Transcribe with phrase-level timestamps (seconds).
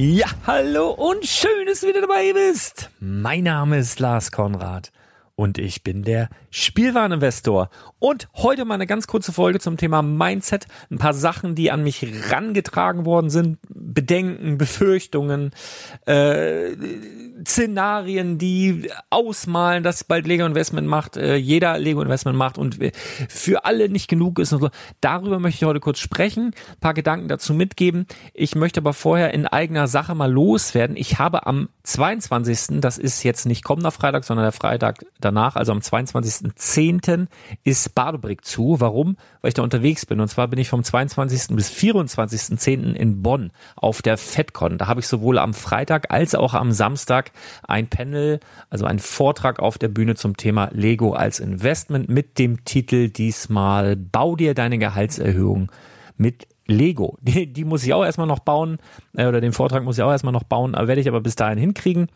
[0.00, 2.88] Ja, hallo und schön, dass du wieder dabei bist.
[3.00, 4.92] Mein Name ist Lars Konrad
[5.34, 7.70] und ich bin der Spielwareninvestor.
[7.98, 10.66] Und heute mal eine ganz kurze Folge zum Thema Mindset.
[10.90, 13.58] Ein paar Sachen, die an mich rangetragen worden sind.
[13.68, 15.52] Bedenken, Befürchtungen,
[16.06, 16.76] äh,
[17.46, 22.78] Szenarien, die ausmalen, dass bald Lego Investment macht, äh, jeder Lego Investment macht und
[23.28, 24.70] für alle nicht genug ist und so.
[25.00, 28.06] Darüber möchte ich heute kurz sprechen, ein paar Gedanken dazu mitgeben.
[28.34, 30.96] Ich möchte aber vorher in eigener Sache mal loswerden.
[30.96, 35.72] Ich habe am 22., das ist jetzt nicht kommender Freitag, sondern der Freitag danach, also
[35.72, 35.82] am
[36.52, 37.26] 22.10.
[37.64, 38.80] ist Badebrick zu.
[38.80, 39.16] Warum?
[39.40, 40.20] Weil ich da unterwegs bin.
[40.20, 41.56] Und zwar bin ich vom 22.
[41.56, 42.92] bis 24.10.
[42.92, 44.78] in Bonn auf der FedCon.
[44.78, 47.32] Da habe ich sowohl am Freitag als auch am Samstag
[47.66, 52.64] ein Panel, also ein Vortrag auf der Bühne zum Thema Lego als Investment mit dem
[52.64, 55.70] Titel diesmal Bau dir deine Gehaltserhöhung
[56.16, 57.16] mit Lego.
[57.22, 58.78] Die, die muss ich auch erstmal noch bauen,
[59.16, 61.58] äh, oder den Vortrag muss ich auch erstmal noch bauen, werde ich aber bis dahin
[61.58, 62.08] hinkriegen.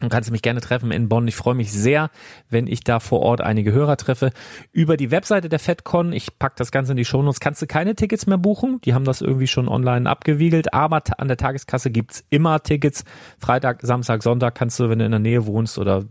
[0.00, 1.28] Dann kannst du mich gerne treffen in Bonn.
[1.28, 2.10] Ich freue mich sehr,
[2.48, 4.30] wenn ich da vor Ort einige Hörer treffe.
[4.72, 7.94] Über die Webseite der FedCon, ich pack das Ganze in die Shownotes, kannst du keine
[7.94, 8.80] Tickets mehr buchen.
[8.84, 10.72] Die haben das irgendwie schon online abgewiegelt.
[10.74, 13.04] Aber an der Tageskasse gibt's immer Tickets.
[13.38, 16.04] Freitag, Samstag, Sonntag kannst du, wenn du in der Nähe wohnst oder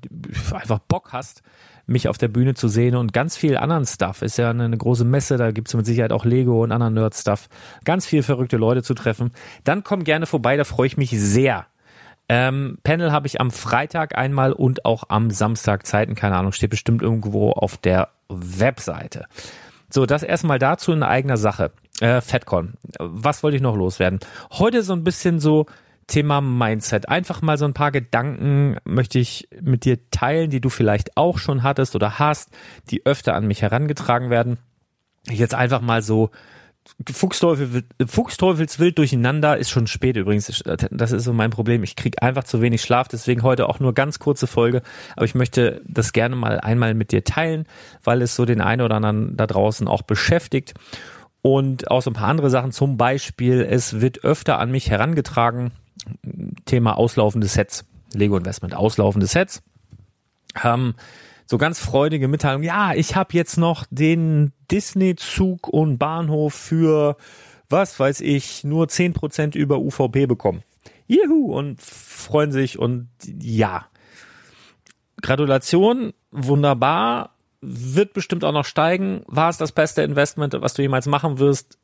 [0.53, 1.41] einfach Bock hast,
[1.89, 4.21] mich auf der Bühne zu sehen und ganz viel anderen Stuff.
[4.21, 7.49] Ist ja eine, eine große Messe, da gibt's mit Sicherheit auch Lego und anderen Nerd-Stuff.
[7.83, 9.31] Ganz viel verrückte Leute zu treffen.
[9.63, 11.65] Dann komm gerne vorbei, da freue ich mich sehr
[12.29, 16.69] Ähm, Panel habe ich am Freitag einmal und auch am Samstag Zeiten, keine Ahnung, steht
[16.69, 19.25] bestimmt irgendwo auf der Webseite.
[19.89, 21.71] So, das erstmal dazu in eigener Sache.
[21.99, 22.75] Äh, FedCon.
[22.99, 24.19] Was wollte ich noch loswerden?
[24.51, 25.65] Heute so ein bisschen so
[26.05, 27.09] Thema Mindset.
[27.09, 31.39] Einfach mal so ein paar Gedanken möchte ich mit dir teilen, die du vielleicht auch
[31.39, 32.49] schon hattest oder hast,
[32.89, 34.57] die öfter an mich herangetragen werden.
[35.27, 36.29] Jetzt einfach mal so
[37.11, 40.63] Fuchsteufel, Fuchsteufelswild durcheinander ist schon spät übrigens.
[40.91, 41.83] Das ist so mein Problem.
[41.83, 44.81] Ich krieg einfach zu wenig Schlaf, deswegen heute auch nur ganz kurze Folge.
[45.15, 47.65] Aber ich möchte das gerne mal einmal mit dir teilen,
[48.03, 50.73] weil es so den einen oder anderen da draußen auch beschäftigt.
[51.41, 52.73] Und auch so ein paar andere Sachen.
[52.73, 55.71] Zum Beispiel, es wird öfter an mich herangetragen,
[56.65, 57.85] Thema auslaufende Sets.
[58.13, 59.61] Lego Investment, auslaufende Sets.
[60.63, 60.95] Ähm,
[61.49, 62.61] so ganz freudige Mitteilung.
[62.61, 67.17] Ja, ich habe jetzt noch den Disney-Zug und Bahnhof für,
[67.69, 70.61] was weiß ich, nur zehn Prozent über UVP bekommen.
[71.07, 71.51] Juhu!
[71.51, 73.87] Und freuen sich und ja.
[75.23, 77.31] Gratulation, wunderbar,
[77.61, 79.23] wird bestimmt auch noch steigen.
[79.25, 81.79] War es das beste Investment, was du jemals machen wirst?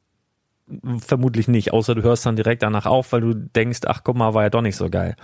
[1.00, 4.36] Vermutlich nicht, außer du hörst dann direkt danach auf, weil du denkst, ach guck mal,
[4.36, 5.16] war ja doch nicht so geil.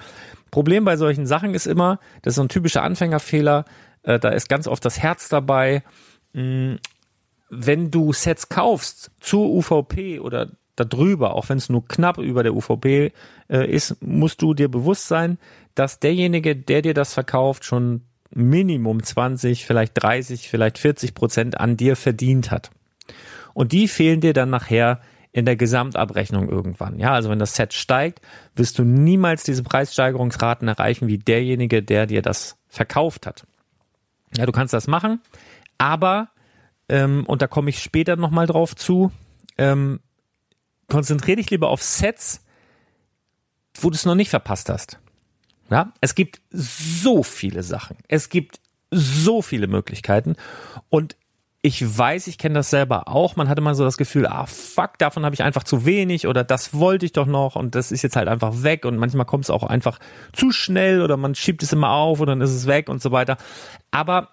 [0.49, 3.65] Problem bei solchen Sachen ist immer, das ist so ein typischer Anfängerfehler,
[4.03, 5.83] äh, da ist ganz oft das Herz dabei.
[6.33, 6.75] Mm,
[7.49, 12.55] wenn du Sets kaufst zur UVP oder darüber, auch wenn es nur knapp über der
[12.55, 13.11] UVP
[13.49, 15.37] äh, ist, musst du dir bewusst sein,
[15.75, 18.01] dass derjenige, der dir das verkauft, schon
[18.33, 22.71] Minimum 20, vielleicht 30, vielleicht 40 Prozent an dir verdient hat.
[23.53, 25.01] Und die fehlen dir dann nachher
[25.33, 26.99] in der Gesamtabrechnung irgendwann.
[26.99, 28.21] Ja, also wenn das Set steigt,
[28.55, 33.45] wirst du niemals diese Preissteigerungsraten erreichen wie derjenige, der dir das verkauft hat.
[34.37, 35.21] Ja, du kannst das machen,
[35.77, 36.29] aber,
[36.89, 39.11] ähm, und da komme ich später nochmal drauf zu,
[39.57, 39.99] ähm,
[40.87, 42.45] konzentriere dich lieber auf Sets,
[43.73, 44.99] wo du es noch nicht verpasst hast.
[45.69, 47.97] Ja, es gibt so viele Sachen.
[48.07, 48.59] Es gibt
[48.91, 50.35] so viele Möglichkeiten
[50.89, 51.15] und
[51.63, 53.35] ich weiß, ich kenne das selber auch.
[53.35, 56.43] Man hatte mal so das Gefühl, ah fuck, davon habe ich einfach zu wenig oder
[56.43, 59.43] das wollte ich doch noch und das ist jetzt halt einfach weg und manchmal kommt
[59.43, 59.99] es auch einfach
[60.33, 63.11] zu schnell oder man schiebt es immer auf und dann ist es weg und so
[63.11, 63.37] weiter.
[63.91, 64.29] Aber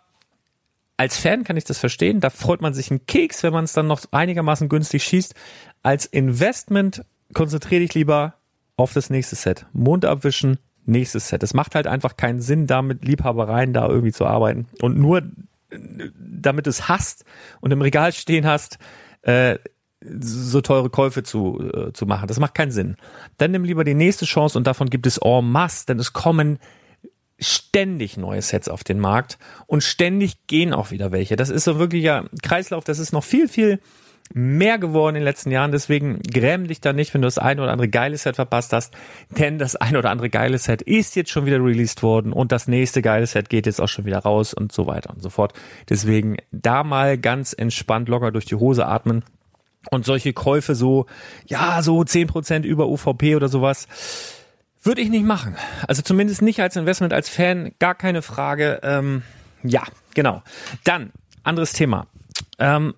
[0.97, 2.21] als Fan kann ich das verstehen.
[2.21, 5.35] Da freut man sich einen Keks, wenn man es dann noch einigermaßen günstig schießt.
[5.83, 7.05] Als Investment
[7.35, 8.35] konzentriere dich lieber
[8.77, 9.67] auf das nächste Set.
[9.73, 11.43] Mond abwischen, nächstes Set.
[11.43, 14.67] Es macht halt einfach keinen Sinn, da mit Liebhabereien da irgendwie zu arbeiten.
[14.81, 15.23] Und nur
[15.71, 17.25] damit es hast
[17.61, 18.79] und im Regal stehen hast,
[19.23, 19.59] äh,
[20.01, 22.29] so teure Käufe zu, äh, zu machen.
[22.29, 22.97] Das macht keinen Sinn.
[23.37, 26.59] Dann nimm lieber die nächste Chance und davon gibt es en masse, denn es kommen
[27.41, 31.37] ständig neue Sets auf den Markt und ständig gehen auch wieder welche.
[31.37, 33.81] Das ist so wirklich ja Kreislauf, das ist noch viel, viel
[34.35, 35.73] mehr geworden in den letzten Jahren.
[35.73, 38.95] Deswegen gräm dich da nicht, wenn du das eine oder andere geile Set verpasst hast.
[39.31, 42.69] Denn das eine oder andere geile Set ist jetzt schon wieder released worden und das
[42.69, 45.53] nächste geile Set geht jetzt auch schon wieder raus und so weiter und so fort.
[45.89, 49.25] Deswegen da mal ganz entspannt locker durch die Hose atmen.
[49.91, 51.07] Und solche Käufe so,
[51.47, 53.87] ja, so zehn Prozent über UVP oder sowas,
[54.83, 55.57] würde ich nicht machen.
[55.87, 58.81] Also zumindest nicht als Investment, als Fan, gar keine Frage.
[58.83, 59.23] Ähm,
[59.63, 59.85] ja,
[60.15, 60.43] genau.
[60.85, 62.07] Dann, anderes Thema.
[62.59, 62.95] Ähm,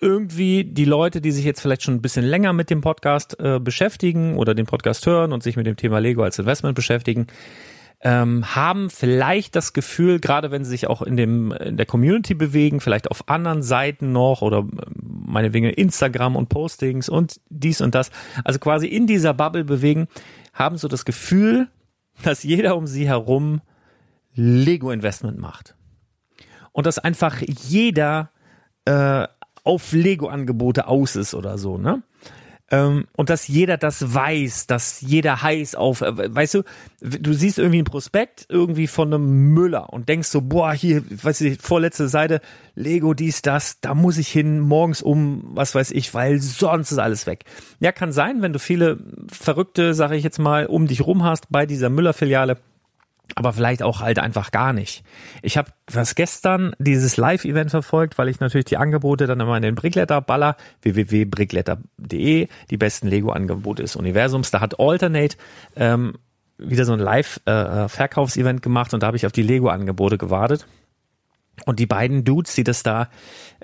[0.00, 3.58] irgendwie die Leute, die sich jetzt vielleicht schon ein bisschen länger mit dem Podcast äh,
[3.60, 7.26] beschäftigen oder den Podcast hören und sich mit dem Thema Lego als Investment beschäftigen,
[8.00, 12.34] ähm, haben vielleicht das Gefühl, gerade wenn sie sich auch in dem in der Community
[12.34, 17.94] bewegen, vielleicht auf anderen Seiten noch oder äh, meinetwegen Instagram und Postings und dies und
[17.94, 18.10] das,
[18.44, 20.08] also quasi in dieser Bubble bewegen,
[20.52, 21.68] haben so das Gefühl,
[22.22, 23.60] dass jeder um sie herum
[24.34, 25.74] Lego Investment macht.
[26.72, 28.30] Und dass einfach jeder
[28.84, 29.26] äh,
[29.66, 32.02] auf Lego-Angebote aus ist oder so, ne?
[32.68, 36.62] Ähm, und dass jeder das weiß, dass jeder heiß auf, äh, weißt du,
[37.00, 41.42] du siehst irgendwie ein Prospekt irgendwie von einem Müller und denkst so, boah, hier, weißt
[41.42, 42.40] du, vorletzte Seite,
[42.74, 46.98] Lego, dies, das, da muss ich hin, morgens um, was weiß ich, weil sonst ist
[46.98, 47.44] alles weg.
[47.78, 48.98] Ja, kann sein, wenn du viele
[49.30, 52.58] Verrückte, sag ich jetzt mal, um dich rum hast bei dieser Müller-Filiale,
[53.36, 55.04] aber vielleicht auch halt einfach gar nicht.
[55.42, 59.62] Ich habe was gestern dieses Live-Event verfolgt, weil ich natürlich die Angebote dann immer in
[59.62, 64.50] den Brickletter baller, www.brickletter.de, die besten Lego-Angebote des Universums.
[64.50, 65.36] Da hat Alternate
[65.76, 66.14] ähm,
[66.56, 70.66] wieder so ein Live-Verkaufsevent äh, gemacht und da habe ich auf die Lego-Angebote gewartet.
[71.64, 73.08] Und die beiden Dudes, die das da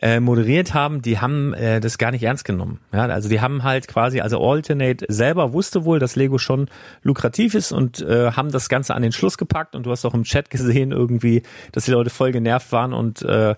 [0.00, 2.80] äh, moderiert haben, die haben äh, das gar nicht ernst genommen.
[2.92, 6.68] Ja, also die haben halt quasi, also Alternate selber wusste wohl, dass Lego schon
[7.02, 9.76] lukrativ ist und äh, haben das Ganze an den Schluss gepackt.
[9.76, 13.22] Und du hast auch im Chat gesehen irgendwie, dass die Leute voll genervt waren und
[13.22, 13.54] äh,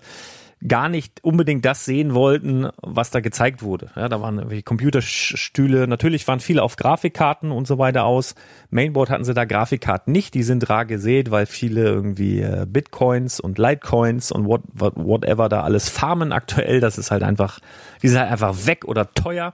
[0.67, 3.91] gar nicht unbedingt das sehen wollten, was da gezeigt wurde.
[3.95, 8.35] Ja, da waren irgendwie Computerstühle, natürlich waren viele auf Grafikkarten und so weiter aus.
[8.69, 13.39] Mainboard hatten sie da Grafikkarten nicht, die sind rar gesät, weil viele irgendwie äh, Bitcoins
[13.39, 17.59] und Litecoins und what, what, whatever da alles farmen aktuell, das ist halt einfach,
[18.01, 19.53] die sind halt einfach weg oder teuer.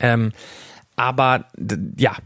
[0.00, 0.32] Ähm,
[0.96, 1.46] aber
[1.96, 2.16] ja,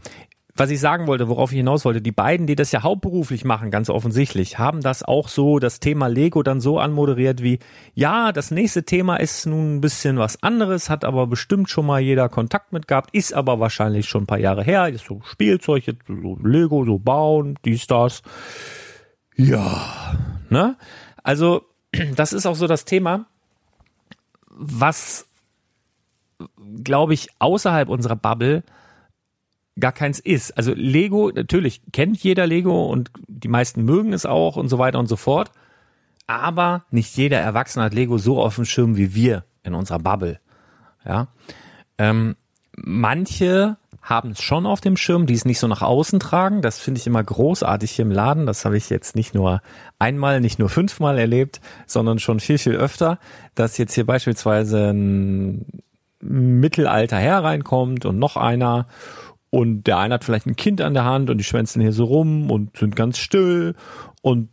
[0.57, 3.71] was ich sagen wollte, worauf ich hinaus wollte, die beiden, die das ja hauptberuflich machen,
[3.71, 7.59] ganz offensichtlich, haben das auch so, das Thema Lego dann so anmoderiert wie,
[7.93, 11.99] ja, das nächste Thema ist nun ein bisschen was anderes, hat aber bestimmt schon mal
[11.99, 15.83] jeder Kontakt mit gehabt, ist aber wahrscheinlich schon ein paar Jahre her, ist so Spielzeug,
[16.07, 18.23] so Lego, so bauen, dies, das.
[19.35, 20.15] Ja,
[20.49, 20.75] ne?
[21.23, 21.63] Also,
[22.15, 23.27] das ist auch so das Thema,
[24.49, 25.27] was,
[26.83, 28.63] glaube ich, außerhalb unserer Bubble
[29.79, 30.57] gar keins ist.
[30.57, 34.99] Also Lego, natürlich kennt jeder Lego und die meisten mögen es auch und so weiter
[34.99, 35.51] und so fort.
[36.25, 40.39] Aber nicht jeder Erwachsene hat Lego so auf dem Schirm wie wir in unserer Bubble.
[41.05, 41.27] Ja.
[41.97, 42.35] Ähm,
[42.75, 46.61] manche haben es schon auf dem Schirm, die es nicht so nach außen tragen.
[46.61, 48.45] Das finde ich immer großartig hier im Laden.
[48.45, 49.61] Das habe ich jetzt nicht nur
[49.99, 53.19] einmal, nicht nur fünfmal erlebt, sondern schon viel, viel öfter,
[53.55, 55.65] dass jetzt hier beispielsweise ein
[56.19, 58.87] Mittelalter Herr reinkommt und noch einer
[59.49, 62.05] und der eine hat vielleicht ein Kind an der Hand und die schwänzen hier so
[62.05, 63.75] rum und sind ganz still
[64.21, 64.49] und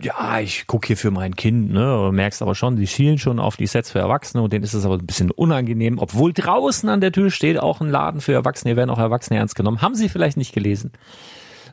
[0.00, 2.10] ja, ich gucke hier für mein Kind, ne?
[2.12, 4.84] Merkst aber schon, die schielen schon auf die Sets für Erwachsene und denen ist es
[4.84, 8.70] aber ein bisschen unangenehm, obwohl draußen an der Tür steht auch ein Laden für Erwachsene,
[8.70, 9.82] hier werden auch Erwachsene ernst genommen.
[9.82, 10.92] Haben sie vielleicht nicht gelesen.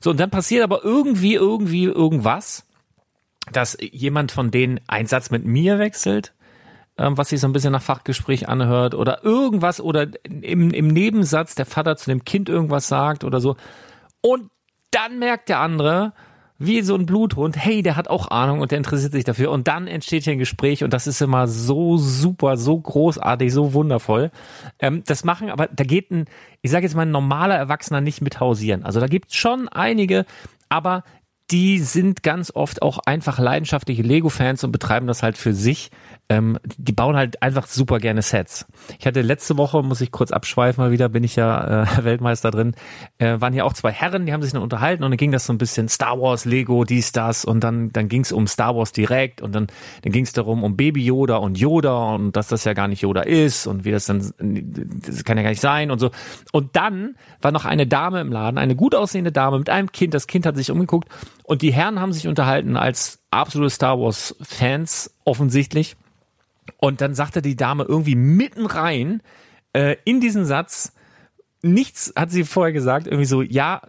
[0.02, 2.66] So, und dann passiert aber irgendwie, irgendwie irgendwas,
[3.52, 6.34] dass jemand von denen einen Satz mit mir wechselt
[6.98, 11.56] ähm, was sich so ein bisschen nach Fachgespräch anhört oder irgendwas oder im, im Nebensatz
[11.56, 13.56] der Vater zu dem Kind irgendwas sagt oder so.
[14.22, 14.50] Und
[14.92, 16.14] dann merkt der andere,
[16.58, 19.52] wie so ein Bluthund, hey, der hat auch Ahnung und der interessiert sich dafür.
[19.52, 23.74] Und dann entsteht hier ein Gespräch und das ist immer so super, so großartig, so
[23.74, 24.32] wundervoll.
[24.80, 26.26] Ähm, das machen, aber da geht ein,
[26.62, 28.84] ich sage jetzt mal, ein normaler Erwachsener nicht mit hausieren.
[28.84, 30.26] Also da gibt's schon einige,
[30.70, 31.04] aber
[31.52, 35.92] die sind ganz oft auch einfach leidenschaftliche Lego-Fans und betreiben das halt für sich
[36.28, 38.66] ähm, die bauen halt einfach super gerne Sets.
[38.98, 42.50] Ich hatte letzte Woche, muss ich kurz abschweifen mal wieder, bin ich ja äh, Weltmeister
[42.50, 42.76] drin,
[43.20, 45.46] äh, waren hier auch zwei Herren, die haben sich dann unterhalten und dann ging das
[45.46, 48.76] so ein bisschen Star Wars, Lego, dies, das und dann, dann ging es um Star
[48.76, 49.68] Wars direkt und dann,
[50.02, 53.02] dann ging es darum um Baby Yoda und Yoda und dass das ja gar nicht
[53.02, 56.10] Yoda ist und wie das dann, das kann ja gar nicht sein und so.
[56.52, 60.16] Und dann war noch eine Dame im Laden, eine gut aussehende Dame mit einem Kind,
[60.16, 61.08] das Kind hat sich umgeguckt
[61.46, 65.96] und die Herren haben sich unterhalten als absolute Star Wars Fans offensichtlich
[66.78, 69.22] und dann sagte die Dame irgendwie mitten rein
[69.74, 70.94] äh, in diesen Satz,
[71.62, 73.82] nichts hat sie vorher gesagt, irgendwie so, ja,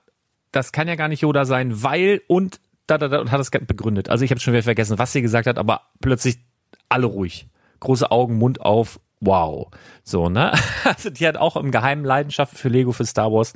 [0.52, 3.50] das kann ja gar nicht Yoda sein, weil und da, da, da und hat es
[3.50, 4.08] begründet.
[4.08, 6.38] Also ich habe schon wieder vergessen, was sie gesagt hat, aber plötzlich
[6.88, 7.48] alle ruhig.
[7.80, 9.68] Große Augen, Mund auf, wow.
[10.04, 10.52] So, ne?
[10.84, 13.52] Also die hat auch im geheimen Leidenschaft für Lego, für Star Wars.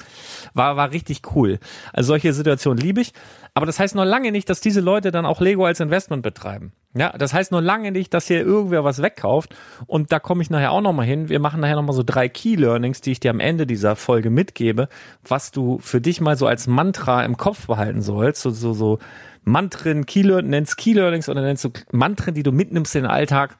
[0.52, 1.58] War, war richtig cool.
[1.92, 3.12] Also solche Situationen liebe ich.
[3.54, 6.72] Aber das heißt noch lange nicht, dass diese Leute dann auch Lego als Investment betreiben.
[6.92, 9.54] Ja, das heißt nur lange nicht, dass hier irgendwer was wegkauft.
[9.86, 11.28] Und da komme ich nachher auch nochmal hin.
[11.28, 14.30] Wir machen nachher nochmal so drei Key Learnings, die ich dir am Ende dieser Folge
[14.30, 14.88] mitgebe,
[15.26, 18.42] was du für dich mal so als Mantra im Kopf behalten sollst.
[18.42, 18.98] So, so, so
[19.44, 23.10] Mantren, Key Learnings, nennst Key Learnings oder nennst du Mantren, die du mitnimmst in den
[23.10, 23.56] Alltag,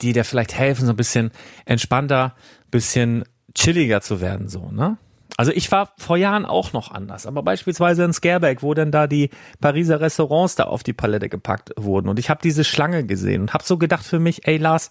[0.00, 1.30] die dir vielleicht helfen, so ein bisschen
[1.66, 2.34] entspannter,
[2.70, 3.24] bisschen
[3.54, 4.96] chilliger zu werden, so, ne?
[5.36, 9.06] Also ich war vor Jahren auch noch anders, aber beispielsweise in Scareback, wo denn da
[9.06, 9.30] die
[9.60, 13.54] Pariser Restaurants da auf die Palette gepackt wurden und ich habe diese Schlange gesehen und
[13.54, 14.90] habe so gedacht für mich, ey Lars,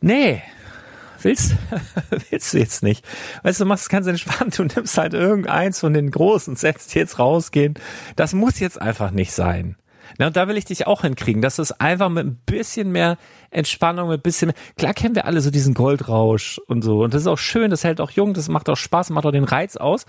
[0.00, 0.42] nee,
[1.22, 1.54] willst,
[2.30, 3.04] willst du jetzt nicht.
[3.42, 7.18] Weißt du, machst es ganz entspannt, du nimmst halt irgendeins von den großen, setzt jetzt
[7.18, 7.74] rausgehen.
[8.16, 9.76] Das muss jetzt einfach nicht sein.
[10.18, 13.18] Na, und da will ich dich auch hinkriegen, dass es einfach mit ein bisschen mehr
[13.50, 17.02] Entspannung, mit ein bisschen mehr, klar kennen wir alle so diesen Goldrausch und so.
[17.02, 19.32] Und das ist auch schön, das hält auch jung, das macht auch Spaß, macht auch
[19.32, 20.06] den Reiz aus.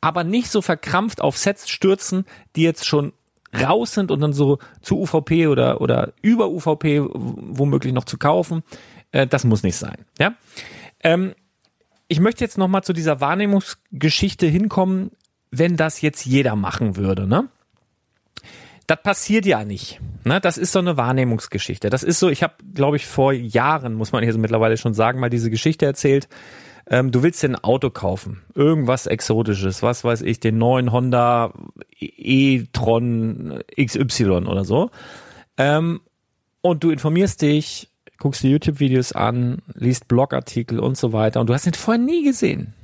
[0.00, 2.24] Aber nicht so verkrampft auf Sets stürzen,
[2.56, 3.12] die jetzt schon
[3.60, 8.62] raus sind und dann so zu UVP oder, oder über UVP womöglich noch zu kaufen.
[9.12, 10.34] Äh, das muss nicht sein, ja.
[11.02, 11.34] Ähm,
[12.08, 15.10] ich möchte jetzt nochmal zu dieser Wahrnehmungsgeschichte hinkommen,
[15.50, 17.48] wenn das jetzt jeder machen würde, ne?
[18.86, 20.00] Das passiert ja nicht.
[20.24, 20.40] Ne?
[20.40, 21.90] Das ist so eine Wahrnehmungsgeschichte.
[21.90, 24.94] Das ist so, ich habe, glaube ich, vor Jahren, muss man hier so mittlerweile schon
[24.94, 26.28] sagen, mal diese Geschichte erzählt.
[26.86, 31.54] Ähm, du willst dir ein Auto kaufen, irgendwas Exotisches, was weiß ich, den neuen Honda
[31.98, 34.90] e-tron XY oder so.
[35.56, 36.00] Ähm,
[36.60, 37.88] und du informierst dich,
[38.18, 42.22] guckst dir YouTube-Videos an, liest Blogartikel und so weiter und du hast ihn vorher nie
[42.22, 42.74] gesehen.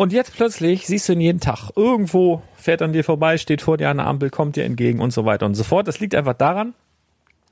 [0.00, 1.72] Und jetzt plötzlich siehst du ihn jeden Tag.
[1.74, 5.24] Irgendwo fährt an dir vorbei, steht vor dir der Ampel, kommt dir entgegen und so
[5.24, 5.88] weiter und so fort.
[5.88, 6.74] Das liegt einfach daran,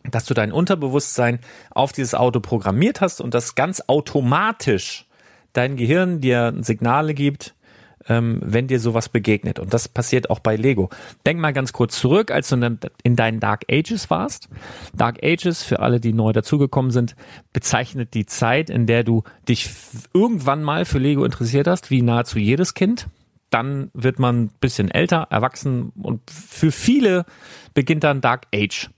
[0.09, 5.07] dass du dein Unterbewusstsein auf dieses Auto programmiert hast und das ganz automatisch
[5.55, 7.56] dein Gehirn dir Signale gibt,
[8.09, 9.59] ähm, wenn dir sowas begegnet.
[9.59, 10.91] Und das passiert auch bei Lego.
[11.25, 14.49] Denk mal ganz kurz zurück, als du in deinen Dark Ages warst.
[14.95, 17.17] Dark Ages, für alle, die neu dazugekommen sind,
[17.53, 19.69] bezeichnet die Zeit, in der du dich
[20.15, 23.09] irgendwann mal für Lego interessiert hast, wie nahezu jedes Kind.
[23.51, 27.25] Dann wird man ein bisschen älter, erwachsen und für viele
[27.75, 28.91] beginnt dann Dark Age.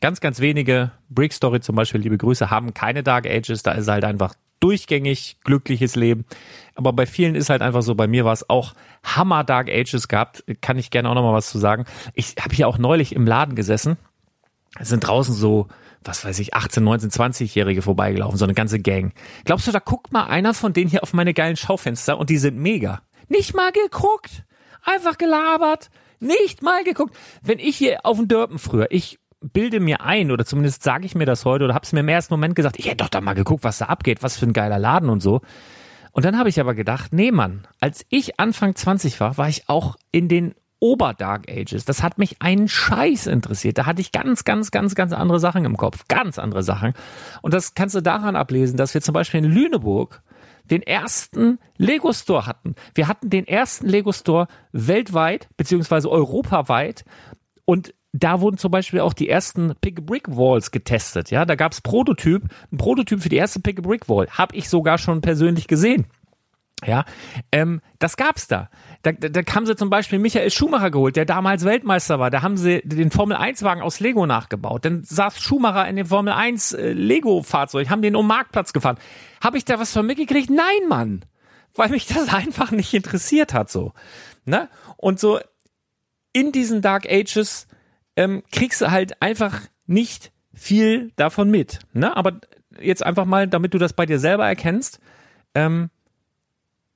[0.00, 3.88] Ganz, ganz wenige, Brick Story zum Beispiel, liebe Grüße, haben keine Dark Ages, da ist
[3.88, 6.24] halt einfach durchgängig glückliches Leben.
[6.74, 10.08] Aber bei vielen ist halt einfach so, bei mir war es auch Hammer Dark Ages
[10.08, 11.84] gehabt, kann ich gerne auch nochmal was zu sagen.
[12.14, 13.96] Ich habe hier auch neulich im Laden gesessen,
[14.78, 15.68] es sind draußen so,
[16.04, 19.12] was weiß ich, 18, 19, 20-Jährige vorbeigelaufen, so eine ganze Gang.
[19.44, 22.38] Glaubst du, da guckt mal einer von denen hier auf meine geilen Schaufenster und die
[22.38, 23.02] sind mega.
[23.28, 24.44] Nicht mal geguckt,
[24.82, 27.16] einfach gelabert, nicht mal geguckt.
[27.42, 31.14] Wenn ich hier auf dem Dörpen früher, ich bilde mir ein, oder zumindest sage ich
[31.14, 33.20] mir das heute, oder habe es mir im ersten Moment gesagt, ich hätte doch da
[33.20, 35.40] mal geguckt, was da abgeht, was für ein geiler Laden und so.
[36.12, 39.68] Und dann habe ich aber gedacht, nee Mann, als ich Anfang 20 war, war ich
[39.68, 41.84] auch in den Ober-Dark Ages.
[41.84, 43.78] Das hat mich einen Scheiß interessiert.
[43.78, 46.04] Da hatte ich ganz, ganz, ganz, ganz andere Sachen im Kopf.
[46.08, 46.92] Ganz andere Sachen.
[47.42, 50.22] Und das kannst du daran ablesen, dass wir zum Beispiel in Lüneburg
[50.64, 52.74] den ersten Lego Store hatten.
[52.94, 57.04] Wir hatten den ersten Lego Store weltweit, beziehungsweise europaweit.
[57.64, 61.30] Und da wurden zum Beispiel auch die ersten Pick-a-Brick-Walls getestet.
[61.30, 64.28] Ja, da gab es Prototyp, ein Prototyp für die erste Pick-a-Brick-Wall.
[64.30, 66.06] Habe ich sogar schon persönlich gesehen.
[66.84, 67.06] Ja,
[67.52, 68.68] ähm, das gab's da.
[69.02, 69.28] Da, da.
[69.30, 72.30] da haben sie zum Beispiel Michael Schumacher geholt, der damals Weltmeister war.
[72.30, 74.84] Da haben sie den Formel-1-Wagen aus Lego nachgebaut.
[74.84, 78.98] Dann saß Schumacher in dem Formel-1 äh, haben den um Marktplatz gefahren.
[79.42, 80.50] Habe ich da was von mitgekriegt?
[80.50, 81.24] Nein, Mann.
[81.74, 83.92] Weil mich das einfach nicht interessiert hat, so.
[84.44, 84.68] Ne?
[84.98, 85.40] Und so
[86.34, 87.66] in diesen Dark Ages
[88.16, 91.80] ähm, kriegst du halt einfach nicht viel davon mit.
[91.92, 92.16] Ne?
[92.16, 92.40] Aber
[92.80, 95.00] jetzt einfach mal, damit du das bei dir selber erkennst,
[95.54, 95.90] ähm,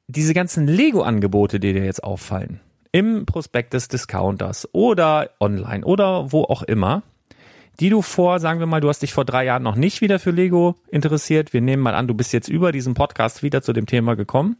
[0.09, 2.61] diese ganzen Lego-Angebote, die dir jetzt auffallen,
[2.93, 7.03] im Prospekt des Discounters oder online oder wo auch immer,
[7.79, 10.19] die du vor, sagen wir mal, du hast dich vor drei Jahren noch nicht wieder
[10.19, 11.53] für Lego interessiert.
[11.53, 14.57] Wir nehmen mal an, du bist jetzt über diesen Podcast wieder zu dem Thema gekommen.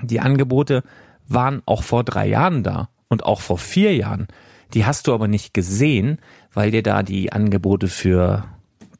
[0.00, 0.82] Die Angebote
[1.28, 4.28] waren auch vor drei Jahren da und auch vor vier Jahren.
[4.74, 6.18] Die hast du aber nicht gesehen,
[6.52, 8.44] weil dir da die Angebote für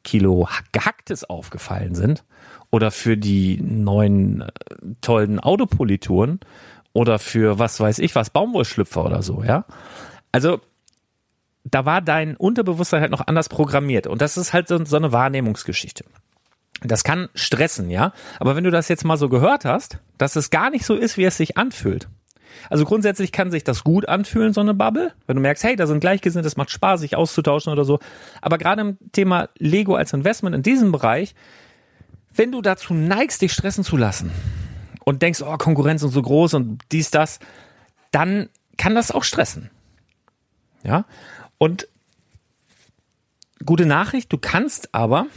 [0.03, 2.23] Kilo gehacktes aufgefallen sind
[2.71, 4.49] oder für die neuen äh,
[5.01, 6.39] tollen Autopolituren
[6.91, 9.65] oder für was weiß ich was Baumwollschlüpfer oder so, ja.
[10.31, 10.59] Also
[11.63, 15.11] da war dein Unterbewusstsein halt noch anders programmiert und das ist halt so, so eine
[15.11, 16.03] Wahrnehmungsgeschichte.
[16.81, 18.11] Das kann stressen, ja.
[18.39, 21.17] Aber wenn du das jetzt mal so gehört hast, dass es gar nicht so ist,
[21.17, 22.09] wie es sich anfühlt,
[22.69, 25.87] also grundsätzlich kann sich das gut anfühlen, so eine Bubble, wenn du merkst, hey, da
[25.87, 27.99] sind Gleichgesinnte, es macht Spaß, sich auszutauschen oder so.
[28.41, 31.35] Aber gerade im Thema Lego als Investment in diesem Bereich,
[32.33, 34.31] wenn du dazu neigst, dich stressen zu lassen
[35.05, 37.39] und denkst, oh, Konkurrenz und so groß und dies, das,
[38.11, 39.69] dann kann das auch stressen.
[40.83, 41.05] Ja.
[41.57, 41.87] Und
[43.65, 45.27] gute Nachricht, du kannst aber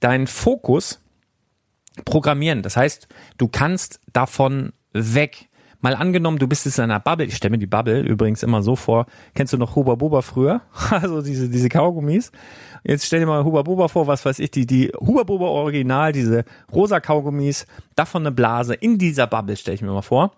[0.00, 1.00] deinen Fokus
[2.04, 2.62] programmieren.
[2.62, 5.45] Das heißt, du kannst davon weg
[5.80, 8.62] mal angenommen, du bist jetzt in einer Bubble, ich stelle mir die Bubble übrigens immer
[8.62, 10.62] so vor, kennst du noch Huba Buba früher?
[10.90, 12.32] Also diese, diese Kaugummis.
[12.84, 16.12] Jetzt stell dir mal Huba Buba vor, was weiß ich, die, die Huba Buba Original,
[16.12, 20.32] diese rosa Kaugummis, davon eine Blase in dieser Bubble, stelle ich mir mal vor.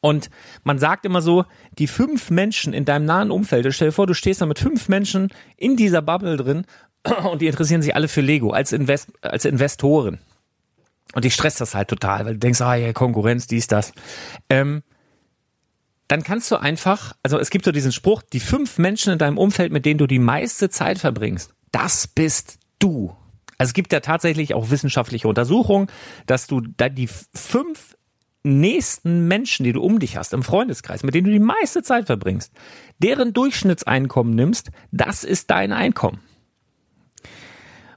[0.00, 0.28] Und
[0.64, 1.44] man sagt immer so,
[1.78, 4.88] die fünf Menschen in deinem nahen Umfeld, stell dir vor, du stehst da mit fünf
[4.88, 6.66] Menschen in dieser Bubble drin
[7.30, 10.18] und die interessieren sich alle für Lego als, Invest, als Investoren.
[11.14, 13.92] Und dich stresst das halt total, weil du denkst, ah ja, Konkurrenz, dies, das.
[14.48, 14.82] Ähm,
[16.08, 19.38] dann kannst du einfach, also es gibt so diesen Spruch, die fünf Menschen in deinem
[19.38, 23.16] Umfeld, mit denen du die meiste Zeit verbringst, das bist du.
[23.56, 25.86] Also es gibt ja tatsächlich auch wissenschaftliche Untersuchungen,
[26.26, 27.96] dass du da die fünf
[28.42, 32.06] nächsten Menschen, die du um dich hast, im Freundeskreis, mit denen du die meiste Zeit
[32.06, 32.52] verbringst,
[32.98, 36.20] deren Durchschnittseinkommen nimmst, das ist dein Einkommen.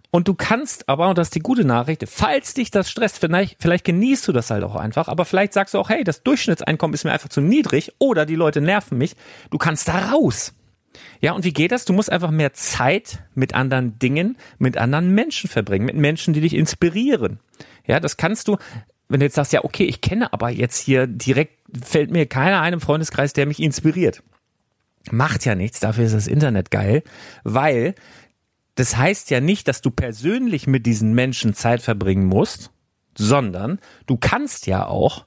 [0.10, 3.58] Und du kannst aber, und das ist die gute Nachricht, falls dich das stresst, vielleicht,
[3.60, 6.94] vielleicht genießt du das halt auch einfach, aber vielleicht sagst du auch, hey, das Durchschnittseinkommen
[6.94, 9.16] ist mir einfach zu niedrig oder die Leute nerven mich.
[9.52, 10.54] Du kannst da raus.
[11.20, 11.86] Ja, und wie geht das?
[11.86, 16.42] Du musst einfach mehr Zeit mit anderen Dingen, mit anderen Menschen verbringen, mit Menschen, die
[16.42, 17.40] dich inspirieren.
[17.86, 18.58] Ja, das kannst du,
[19.10, 22.62] wenn du jetzt sagst, ja, okay, ich kenne aber jetzt hier direkt, fällt mir keiner
[22.62, 24.24] ein im Freundeskreis, der mich inspiriert.
[25.12, 27.04] Macht ja nichts, dafür ist das Internet geil,
[27.44, 27.96] weil
[28.78, 32.72] das heißt ja nicht, dass du persönlich mit diesen Menschen Zeit verbringen musst,
[33.18, 35.26] sondern du kannst ja auch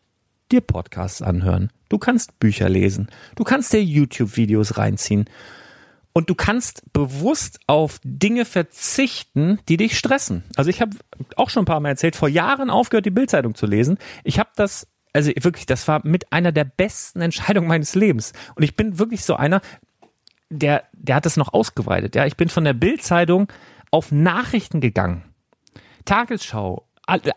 [0.53, 1.71] dir Podcasts anhören.
[1.89, 3.09] Du kannst Bücher lesen.
[3.35, 5.29] Du kannst dir YouTube-Videos reinziehen.
[6.13, 10.45] Und du kannst bewusst auf Dinge verzichten, die dich stressen.
[10.55, 10.97] Also ich habe
[11.35, 13.99] auch schon ein paar Mal erzählt, vor Jahren aufgehört, die Bildzeitung zu lesen.
[14.23, 18.33] Ich habe das, also wirklich, das war mit einer der besten Entscheidungen meines Lebens.
[18.55, 19.61] Und ich bin wirklich so einer,
[20.51, 22.15] der, der hat das noch ausgeweitet.
[22.15, 23.51] Ja, ich bin von der Bildzeitung
[23.91, 25.25] auf Nachrichten gegangen.
[26.05, 26.87] Tagesschau,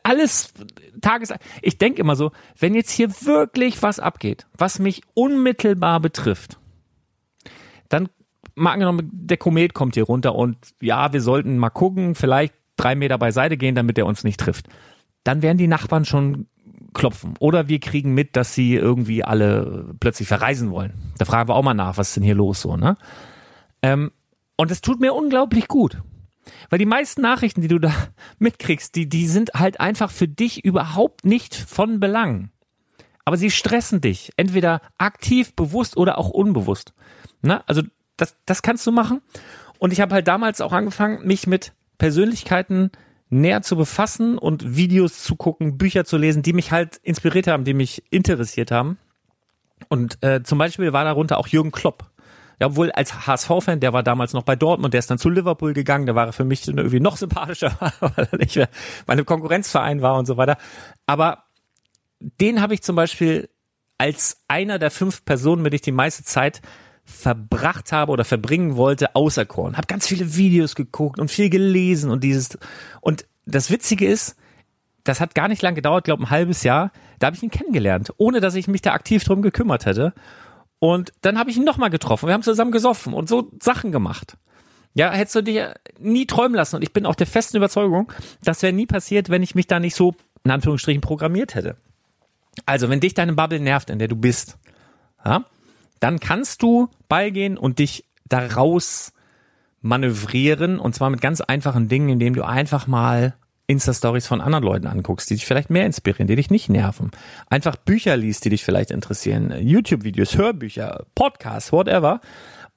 [0.03, 0.53] alles
[1.01, 1.33] Tages.
[1.61, 6.59] Ich denke immer so, wenn jetzt hier wirklich was abgeht, was mich unmittelbar betrifft,
[7.89, 8.09] dann
[8.55, 12.95] mal angenommen, der Komet kommt hier runter und ja, wir sollten mal gucken, vielleicht drei
[12.95, 14.67] Meter beiseite gehen, damit er uns nicht trifft.
[15.23, 16.47] Dann werden die Nachbarn schon
[16.93, 17.35] klopfen.
[17.39, 20.93] Oder wir kriegen mit, dass sie irgendwie alle plötzlich verreisen wollen.
[21.17, 22.97] Da fragen wir auch mal nach, was ist denn hier los so, ne?
[23.81, 24.11] Ähm,
[24.55, 26.01] und es tut mir unglaublich gut.
[26.69, 27.93] Weil die meisten Nachrichten, die du da
[28.39, 32.49] mitkriegst, die, die sind halt einfach für dich überhaupt nicht von Belang.
[33.25, 34.31] Aber sie stressen dich.
[34.37, 36.93] Entweder aktiv, bewusst oder auch unbewusst.
[37.41, 37.81] Na, also
[38.17, 39.21] das, das kannst du machen.
[39.79, 42.91] Und ich habe halt damals auch angefangen, mich mit Persönlichkeiten
[43.33, 47.63] näher zu befassen und Videos zu gucken, Bücher zu lesen, die mich halt inspiriert haben,
[47.63, 48.97] die mich interessiert haben.
[49.89, 52.09] Und äh, zum Beispiel war darunter auch Jürgen Klopp.
[52.59, 55.73] Ja, obwohl als HSV-Fan, der war damals noch bei Dortmund, der ist dann zu Liverpool
[55.73, 58.69] gegangen, der war für mich irgendwie noch sympathischer, weil er nicht mehr
[59.07, 60.57] meine Konkurrenzverein war und so weiter.
[61.07, 61.43] Aber
[62.19, 63.49] den habe ich zum Beispiel
[63.97, 66.61] als einer der fünf Personen, mit ich die meiste Zeit
[67.05, 69.77] verbracht habe oder verbringen wollte, auserkoren.
[69.77, 72.57] Hab ganz viele Videos geguckt und viel gelesen und dieses
[73.01, 74.37] und das Witzige ist,
[75.03, 76.91] das hat gar nicht lang gedauert, glaube ein halbes Jahr.
[77.19, 80.13] Da habe ich ihn kennengelernt, ohne dass ich mich da aktiv drum gekümmert hätte.
[80.79, 82.27] Und dann habe ich ihn nochmal getroffen.
[82.27, 84.37] Wir haben zusammen gesoffen und so Sachen gemacht.
[84.93, 86.75] Ja, hättest du dir nie träumen lassen.
[86.75, 88.11] Und ich bin auch der festen Überzeugung,
[88.43, 90.13] das wäre nie passiert, wenn ich mich da nicht so,
[90.43, 91.77] in Anführungsstrichen, programmiert hätte.
[92.65, 94.57] Also, wenn dich deine Bubble nervt, in der du bist,
[95.25, 95.45] ja,
[96.03, 99.13] dann kannst du beigehen und dich daraus
[99.81, 103.35] manövrieren und zwar mit ganz einfachen Dingen, indem du einfach mal
[103.67, 107.11] Insta-Stories von anderen Leuten anguckst, die dich vielleicht mehr inspirieren, die dich nicht nerven.
[107.49, 112.19] Einfach Bücher liest, die dich vielleicht interessieren, YouTube-Videos, Hörbücher, Podcasts, whatever.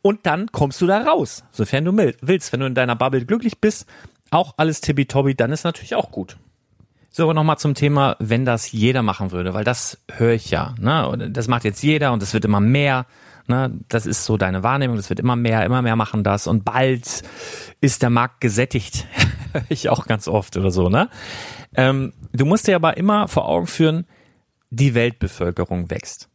[0.03, 2.53] Und dann kommst du da raus, sofern du willst.
[2.53, 3.89] Wenn du in deiner Bubble glücklich bist,
[4.31, 6.37] auch alles tibi-tobi, dann ist natürlich auch gut.
[7.17, 10.75] So, aber nochmal zum Thema, wenn das jeder machen würde, weil das höre ich ja.
[10.79, 11.31] Ne?
[11.31, 13.07] Das macht jetzt jeder und es wird immer mehr.
[13.47, 13.73] Ne?
[13.89, 17.23] Das ist so deine Wahrnehmung, das wird immer mehr, immer mehr machen das und bald
[17.81, 19.07] ist der Markt gesättigt.
[19.71, 20.91] ich auch ganz oft oder so.
[20.91, 21.09] Ne?
[21.75, 24.07] Ähm, du musst dir aber immer vor Augen führen,
[24.69, 26.29] die Weltbevölkerung wächst.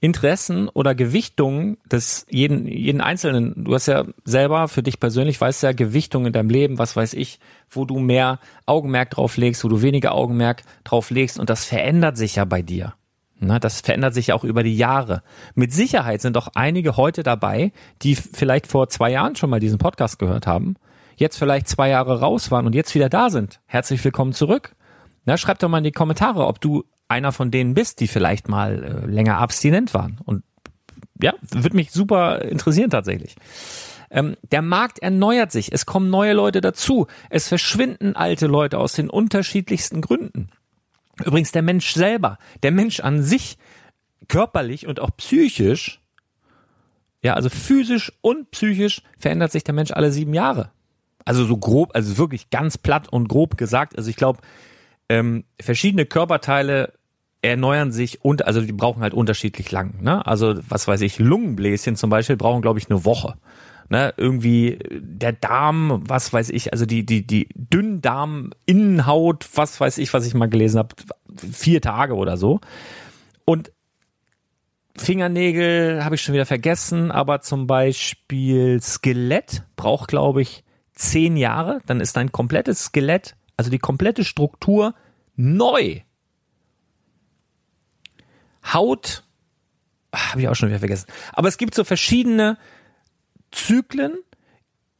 [0.00, 5.62] Interessen oder Gewichtungen des jeden, jeden Einzelnen, du hast ja selber für dich persönlich, weißt
[5.62, 9.68] ja Gewichtungen in deinem Leben, was weiß ich, wo du mehr Augenmerk drauf legst, wo
[9.68, 12.94] du weniger Augenmerk drauf legst und das verändert sich ja bei dir.
[13.40, 15.22] Na, das verändert sich auch über die Jahre.
[15.54, 19.78] Mit Sicherheit sind auch einige heute dabei, die vielleicht vor zwei Jahren schon mal diesen
[19.78, 20.74] Podcast gehört haben,
[21.16, 23.60] jetzt vielleicht zwei Jahre raus waren und jetzt wieder da sind.
[23.66, 24.74] Herzlich willkommen zurück.
[25.24, 28.48] Na, schreib doch mal in die Kommentare, ob du einer von denen bist, die vielleicht
[28.48, 30.20] mal äh, länger abstinent waren.
[30.24, 30.44] Und
[31.20, 33.36] ja, würde mich super interessieren tatsächlich.
[34.10, 38.92] Ähm, der Markt erneuert sich, es kommen neue Leute dazu, es verschwinden alte Leute aus
[38.92, 40.50] den unterschiedlichsten Gründen.
[41.24, 43.58] Übrigens der Mensch selber, der Mensch an sich,
[44.28, 46.00] körperlich und auch psychisch,
[47.22, 50.70] ja, also physisch und psychisch verändert sich der Mensch alle sieben Jahre.
[51.24, 53.98] Also so grob, also wirklich ganz platt und grob gesagt.
[53.98, 54.40] Also ich glaube,
[55.08, 56.92] ähm, verschiedene Körperteile
[57.42, 60.02] erneuern sich und also die brauchen halt unterschiedlich lang.
[60.02, 60.26] Ne?
[60.26, 63.34] Also was weiß ich, Lungenbläschen zum Beispiel brauchen glaube ich eine Woche.
[63.88, 64.12] Ne?
[64.16, 70.12] Irgendwie der Darm, was weiß ich, also die die die Dünndarm Innenhaut, was weiß ich,
[70.12, 70.94] was ich mal gelesen habe,
[71.36, 72.60] vier Tage oder so.
[73.44, 73.72] Und
[74.96, 81.78] Fingernägel habe ich schon wieder vergessen, aber zum Beispiel Skelett braucht glaube ich zehn Jahre,
[81.86, 84.94] dann ist dein komplettes Skelett, also die komplette Struktur
[85.36, 86.00] neu
[88.72, 89.24] Haut,
[90.14, 91.06] habe ich auch schon wieder vergessen.
[91.32, 92.58] Aber es gibt so verschiedene
[93.50, 94.18] Zyklen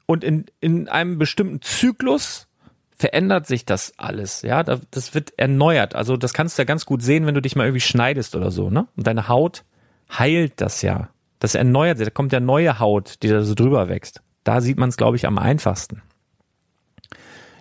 [0.07, 2.49] und in, in einem bestimmten Zyklus
[2.99, 5.95] verändert sich das alles, ja, das wird erneuert.
[5.95, 8.51] Also das kannst du ja ganz gut sehen, wenn du dich mal irgendwie schneidest oder
[8.51, 8.89] so, ne?
[8.97, 9.65] Und deine Haut
[10.11, 11.11] heilt das ja.
[11.39, 14.23] Das erneuert sich, da kommt ja neue Haut, die da so drüber wächst.
[14.43, 16.03] Da sieht man es, glaube ich, am einfachsten.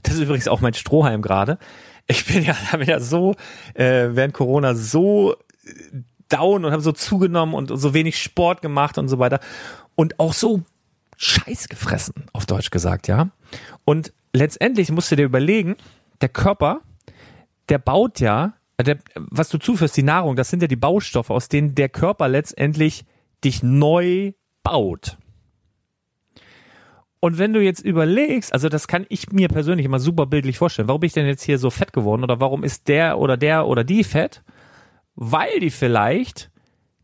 [0.01, 1.59] Das ist übrigens auch mein Strohhalm gerade.
[2.07, 3.35] Ich bin ja, bin ja so
[3.75, 5.35] äh, während Corona so
[6.29, 9.39] down und habe so zugenommen und so wenig Sport gemacht und so weiter
[9.95, 10.63] und auch so
[11.15, 13.29] Scheiß gefressen, auf Deutsch gesagt, ja.
[13.85, 15.75] Und letztendlich musst du dir überlegen,
[16.21, 16.81] der Körper,
[17.69, 21.49] der baut ja, der, was du zuführst, die Nahrung, das sind ja die Baustoffe, aus
[21.49, 23.05] denen der Körper letztendlich
[23.43, 25.17] dich neu baut.
[27.19, 30.87] Und wenn du jetzt überlegst, also das kann ich mir persönlich immer super bildlich vorstellen.
[30.87, 33.65] Warum bin ich denn jetzt hier so fett geworden oder warum ist der oder der
[33.65, 34.43] oder die fett?
[35.17, 36.49] Weil die vielleicht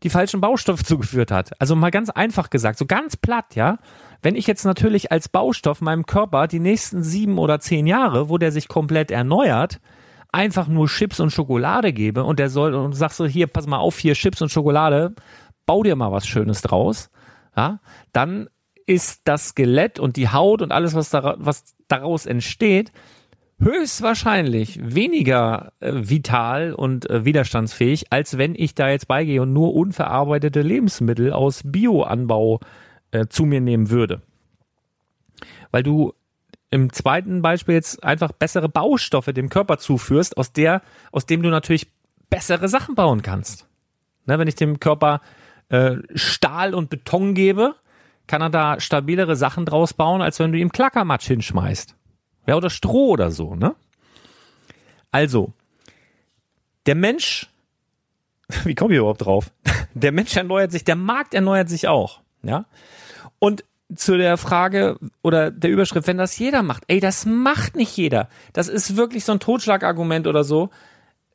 [0.02, 1.60] die falschen Baustoffe zugeführt hat.
[1.60, 3.78] Also mal ganz einfach gesagt, so ganz platt, ja.
[4.22, 8.38] Wenn ich jetzt natürlich als Baustoff meinem Körper die nächsten sieben oder zehn Jahre, wo
[8.38, 9.80] der sich komplett erneuert,
[10.32, 13.78] einfach nur Chips und Schokolade gebe und der soll und sagst so, hier, pass mal
[13.78, 15.14] auf, hier Chips und Schokolade,
[15.66, 17.10] bau dir mal was Schönes draus,
[17.56, 17.80] ja,
[18.12, 18.48] dann
[18.86, 22.92] ist das Skelett und die Haut und alles, was, da, was daraus entsteht,
[23.64, 29.74] höchstwahrscheinlich weniger äh, vital und äh, widerstandsfähig, als wenn ich da jetzt beigehe und nur
[29.74, 32.60] unverarbeitete Lebensmittel aus Bioanbau
[33.10, 34.22] äh, zu mir nehmen würde.
[35.70, 36.12] Weil du
[36.70, 41.48] im zweiten Beispiel jetzt einfach bessere Baustoffe dem Körper zuführst, aus der, aus dem du
[41.48, 41.90] natürlich
[42.30, 43.66] bessere Sachen bauen kannst.
[44.26, 45.20] Ne, wenn ich dem Körper
[45.68, 47.74] äh, Stahl und Beton gebe,
[48.26, 51.94] kann er da stabilere Sachen draus bauen, als wenn du ihm Klackermatsch hinschmeißt.
[52.46, 53.74] Ja, oder Stroh oder so, ne?
[55.10, 55.52] Also,
[56.86, 57.48] der Mensch,
[58.64, 59.50] wie komme ich überhaupt drauf?
[59.96, 62.64] Der Mensch erneuert sich, der Markt erneuert sich auch, ja?
[63.38, 67.96] Und zu der Frage oder der Überschrift, wenn das jeder macht, ey, das macht nicht
[67.96, 68.28] jeder.
[68.52, 70.70] Das ist wirklich so ein Totschlagargument oder so.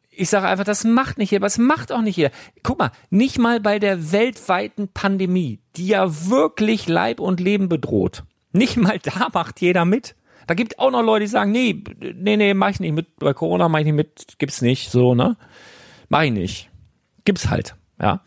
[0.09, 2.31] Ich sage einfach, das macht nicht jeder, es macht auch nicht jeder.
[2.63, 8.23] Guck mal, nicht mal bei der weltweiten Pandemie, die ja wirklich Leib und Leben bedroht,
[8.51, 10.15] nicht mal da macht jeder mit.
[10.49, 13.33] Da gibt auch noch Leute, die sagen, nee, nee, nee, mach ich nicht mit, bei
[13.33, 15.37] Corona mach ich nicht mit, gibt's nicht, so, ne?
[16.07, 16.71] Mach ich nicht.
[17.23, 18.21] Gibt's halt, ja.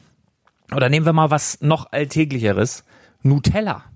[0.72, 2.84] Oder nehmen wir mal was noch alltäglicheres.
[3.22, 3.86] Nutella.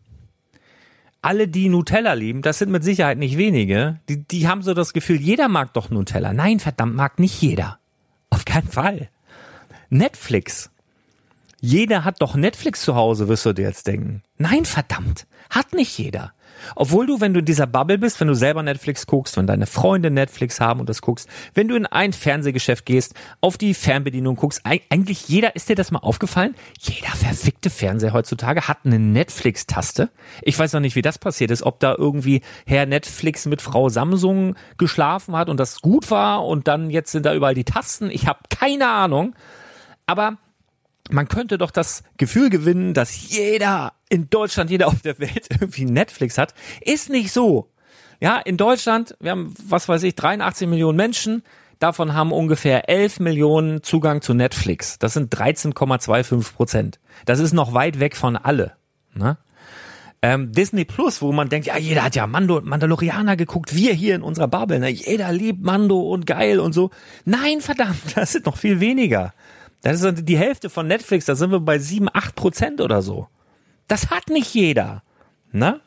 [1.23, 4.93] Alle, die Nutella lieben, das sind mit Sicherheit nicht wenige, die, die haben so das
[4.93, 6.33] Gefühl, jeder mag doch Nutella.
[6.33, 7.79] Nein, verdammt, mag nicht jeder.
[8.31, 9.09] Auf keinen Fall.
[9.89, 10.73] Netflix.
[11.67, 14.23] Jeder hat doch Netflix zu Hause, wirst du dir jetzt denken.
[14.39, 15.27] Nein, verdammt.
[15.51, 16.33] Hat nicht jeder.
[16.77, 19.67] Obwohl du, wenn du in dieser Bubble bist, wenn du selber Netflix guckst, wenn deine
[19.67, 24.37] Freunde Netflix haben und das guckst, wenn du in ein Fernsehgeschäft gehst, auf die Fernbedienung
[24.37, 26.55] guckst, eigentlich jeder, ist dir das mal aufgefallen?
[26.79, 30.11] Jeder verfickte Fernseher heutzutage hat eine Netflix-Taste.
[30.43, 33.89] Ich weiß noch nicht, wie das passiert ist, ob da irgendwie Herr Netflix mit Frau
[33.89, 38.09] Samsung geschlafen hat und das gut war und dann jetzt sind da überall die Tasten.
[38.09, 39.35] Ich habe keine Ahnung.
[40.09, 40.39] Aber
[41.11, 45.85] man könnte doch das Gefühl gewinnen, dass jeder in Deutschland, jeder auf der Welt irgendwie
[45.85, 46.55] Netflix hat.
[46.81, 47.71] Ist nicht so.
[48.21, 51.43] Ja, in Deutschland, wir haben, was weiß ich, 83 Millionen Menschen.
[51.79, 54.99] Davon haben ungefähr 11 Millionen Zugang zu Netflix.
[54.99, 57.01] Das sind 13,25 Prozent.
[57.27, 58.73] Das ist noch weit weg von alle.
[59.13, 59.37] Ne?
[60.23, 64.15] Ähm, Disney Plus, wo man denkt, ja, jeder hat ja Mando, Mandalorianer geguckt, wir hier
[64.15, 64.89] in unserer Bubble, ne?
[64.89, 66.91] jeder liebt Mando und geil und so.
[67.27, 69.35] Nein, verdammt, das sind noch viel weniger.
[69.87, 73.29] Das ist die Hälfte von Netflix, da sind wir bei 7, 8 Prozent oder so.
[73.87, 75.05] Das hat nicht jeder.
[75.53, 75.81] Ne?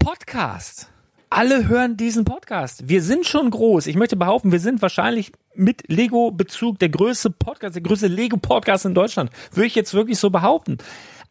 [0.00, 0.88] Podcast.
[1.28, 2.88] Alle hören diesen Podcast.
[2.88, 3.86] Wir sind schon groß.
[3.86, 8.94] Ich möchte behaupten, wir sind wahrscheinlich mit Lego-Bezug der größte Podcast, der größte Lego-Podcast in
[8.94, 9.30] Deutschland.
[9.52, 10.78] Würde ich jetzt wirklich so behaupten.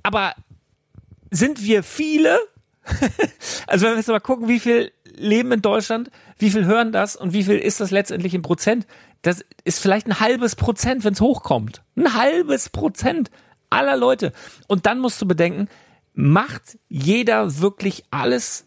[0.02, 0.34] Aber
[1.30, 2.40] sind wir viele?
[3.68, 7.18] also wenn wir jetzt mal gucken, wie viel leben in Deutschland, wie viel hören das
[7.18, 8.88] und wie viel ist das letztendlich in Prozent?
[9.22, 11.82] Das ist vielleicht ein halbes Prozent, wenn es hochkommt.
[11.96, 13.30] Ein halbes Prozent
[13.70, 14.32] aller Leute.
[14.68, 15.68] Und dann musst du bedenken,
[16.14, 18.66] macht jeder wirklich alles,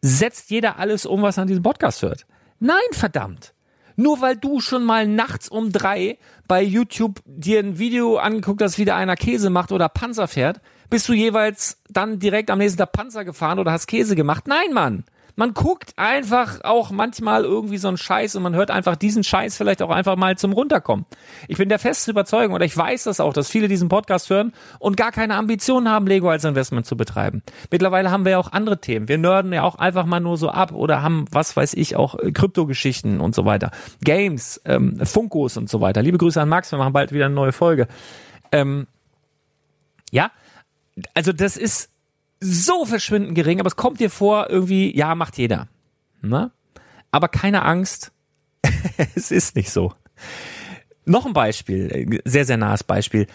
[0.00, 2.26] setzt jeder alles um, was an diesem Podcast hört?
[2.58, 3.54] Nein, verdammt.
[3.96, 8.76] Nur weil du schon mal nachts um drei bei YouTube dir ein Video angeguckt hast,
[8.78, 12.78] wie da einer Käse macht oder Panzer fährt, bist du jeweils dann direkt am nächsten
[12.78, 14.48] Tag Panzer gefahren oder hast Käse gemacht?
[14.48, 15.04] Nein, Mann
[15.36, 19.56] man guckt einfach auch manchmal irgendwie so einen Scheiß und man hört einfach diesen Scheiß
[19.56, 21.06] vielleicht auch einfach mal zum Runterkommen.
[21.48, 24.52] Ich bin der festen Überzeugung oder ich weiß das auch, dass viele diesen Podcast hören
[24.78, 27.42] und gar keine Ambitionen haben, Lego als Investment zu betreiben.
[27.70, 29.08] Mittlerweile haben wir ja auch andere Themen.
[29.08, 32.18] Wir nörden ja auch einfach mal nur so ab oder haben, was weiß ich, auch
[32.18, 33.70] äh, Kryptogeschichten und so weiter.
[34.02, 36.02] Games, ähm, Funkos und so weiter.
[36.02, 37.88] Liebe Grüße an Max, wir machen bald wieder eine neue Folge.
[38.52, 38.86] Ähm,
[40.12, 40.30] ja,
[41.14, 41.93] also das ist
[42.44, 45.68] so verschwindend gering, aber es kommt dir vor, irgendwie, ja, macht jeder.
[46.20, 46.50] Ne?
[47.10, 48.12] Aber keine Angst,
[49.14, 49.94] es ist nicht so.
[51.06, 53.26] Noch ein Beispiel, sehr, sehr nahes Beispiel.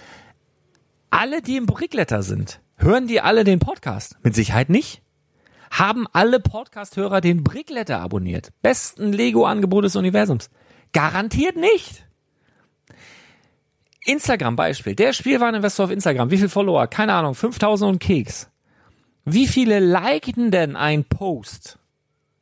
[1.10, 4.18] Alle, die im Brickletter sind, hören die alle den Podcast?
[4.22, 5.02] Mit Sicherheit nicht.
[5.72, 8.52] Haben alle Podcast-Hörer den Brickletter abonniert?
[8.62, 10.50] Besten Lego-Angebot des Universums?
[10.94, 12.06] Garantiert nicht.
[14.06, 14.96] Instagram-Beispiel.
[14.96, 16.32] Der Spielwareninvestor auf Instagram.
[16.32, 16.88] Wie viel Follower?
[16.88, 17.36] Keine Ahnung.
[17.36, 18.50] 5000 und Keks.
[19.34, 21.78] Wie viele liken denn ein Post?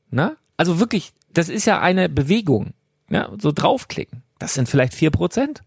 [0.09, 0.35] Na?
[0.57, 2.73] Also wirklich, das ist ja eine Bewegung.
[3.09, 4.23] Ja, so draufklicken.
[4.39, 5.61] Das sind vielleicht vier Prozent.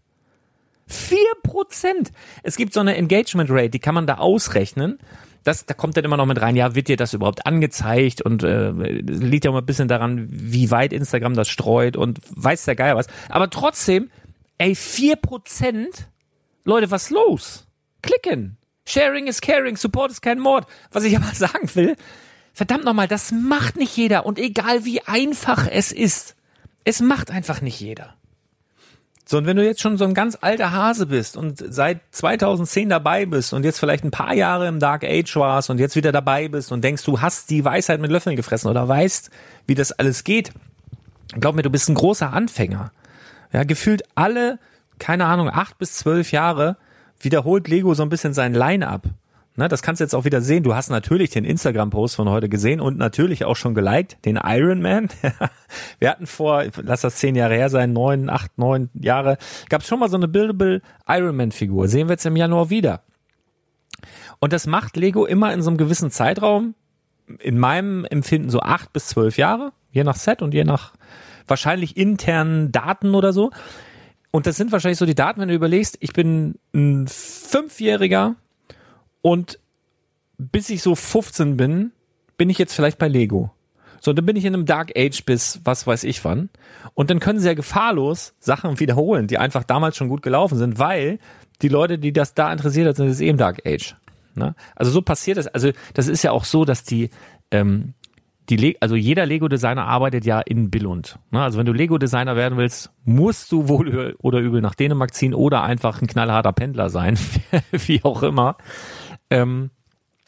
[0.87, 2.11] Vier Prozent.
[2.43, 4.99] Es gibt so eine Engagement Rate, die kann man da ausrechnen.
[5.43, 8.43] das, da kommt dann immer noch mit rein, ja, wird dir das überhaupt angezeigt und
[8.43, 12.75] äh, liegt ja mal ein bisschen daran, wie weit Instagram das streut und weiß der
[12.75, 13.07] Geier was.
[13.29, 14.11] Aber trotzdem,
[14.57, 16.09] ey, vier Prozent,
[16.63, 17.65] Leute, was los?
[18.01, 18.57] Klicken.
[18.91, 20.67] Sharing is caring, Support ist kein Mord.
[20.91, 21.95] Was ich aber sagen will,
[22.53, 26.35] verdammt nochmal, das macht nicht jeder und egal wie einfach es ist,
[26.83, 28.15] es macht einfach nicht jeder.
[29.25, 32.89] So, und wenn du jetzt schon so ein ganz alter Hase bist und seit 2010
[32.89, 36.11] dabei bist und jetzt vielleicht ein paar Jahre im Dark Age warst und jetzt wieder
[36.11, 39.29] dabei bist und denkst, du hast die Weisheit mit Löffeln gefressen oder weißt,
[39.67, 40.51] wie das alles geht,
[41.39, 42.91] glaub mir, du bist ein großer Anfänger.
[43.53, 44.59] Ja, gefühlt alle,
[44.99, 46.75] keine Ahnung, acht bis zwölf Jahre
[47.23, 49.03] wiederholt Lego so ein bisschen sein Line-up.
[49.57, 50.63] Ne, das kannst du jetzt auch wieder sehen.
[50.63, 54.81] Du hast natürlich den Instagram-Post von heute gesehen und natürlich auch schon geliked, den Iron
[54.81, 55.09] Man.
[55.99, 59.87] Wir hatten vor, lass das zehn Jahre her sein, neun, acht, neun Jahre, gab es
[59.87, 61.89] schon mal so eine Buildable Iron Man-Figur.
[61.89, 63.01] Sehen wir jetzt im Januar wieder.
[64.39, 66.75] Und das macht Lego immer in so einem gewissen Zeitraum,
[67.39, 70.93] in meinem Empfinden so acht bis zwölf Jahre, je nach Set und je nach
[71.45, 73.51] wahrscheinlich internen Daten oder so.
[74.31, 78.35] Und das sind wahrscheinlich so die Daten, wenn du überlegst, ich bin ein Fünfjähriger
[79.21, 79.59] und
[80.37, 81.91] bis ich so 15 bin,
[82.37, 83.51] bin ich jetzt vielleicht bei Lego.
[83.99, 86.49] So, dann bin ich in einem Dark Age bis was weiß ich wann.
[86.95, 90.79] Und dann können sie ja gefahrlos Sachen wiederholen, die einfach damals schon gut gelaufen sind,
[90.79, 91.19] weil
[91.61, 93.95] die Leute, die das da interessiert hat, sind jetzt eben Dark Age.
[94.33, 94.55] Ne?
[94.75, 95.47] Also so passiert es.
[95.47, 97.11] Also das ist ja auch so, dass die,
[97.51, 97.93] ähm,
[98.51, 101.17] die Le also jeder Lego-Designer arbeitet ja in Billund.
[101.31, 101.41] Ne?
[101.41, 105.63] Also wenn du Lego-Designer werden willst, musst du wohl oder übel nach Dänemark ziehen oder
[105.63, 107.17] einfach ein knallharter Pendler sein,
[107.71, 108.57] wie auch immer.
[109.29, 109.71] Ähm,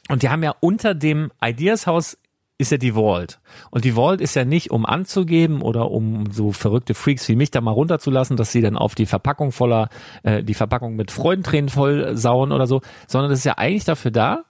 [0.09, 2.17] und die haben ja unter dem Ideas House
[2.57, 3.39] ist ja die Vault.
[3.71, 7.51] Und die Vault ist ja nicht, um anzugeben oder um so verrückte Freaks wie mich
[7.51, 9.89] da mal runterzulassen, dass sie dann auf die Verpackung voller,
[10.23, 14.11] äh, die Verpackung mit Freudentränen voll sauen oder so, sondern das ist ja eigentlich dafür
[14.11, 14.43] da,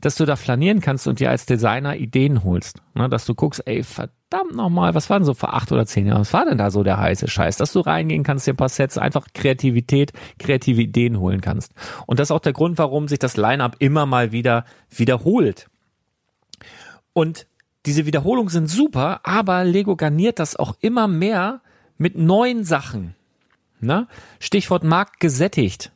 [0.00, 2.80] dass du da flanieren kannst und dir als Designer Ideen holst.
[2.94, 6.06] Ne, dass du guckst, ey, verdammt nochmal, was war denn so vor acht oder zehn
[6.06, 6.20] Jahren?
[6.20, 7.56] Was war denn da so der heiße Scheiß?
[7.56, 11.72] Dass du reingehen kannst, dir ein paar Sets, einfach Kreativität, kreative Ideen holen kannst.
[12.06, 15.68] Und das ist auch der Grund, warum sich das Line-Up immer mal wieder wiederholt.
[17.12, 17.46] Und
[17.86, 21.60] diese Wiederholungen sind super, aber Lego garniert das auch immer mehr
[21.96, 23.14] mit neuen Sachen.
[23.80, 24.06] Ne?
[24.40, 25.92] Stichwort Markt gesättigt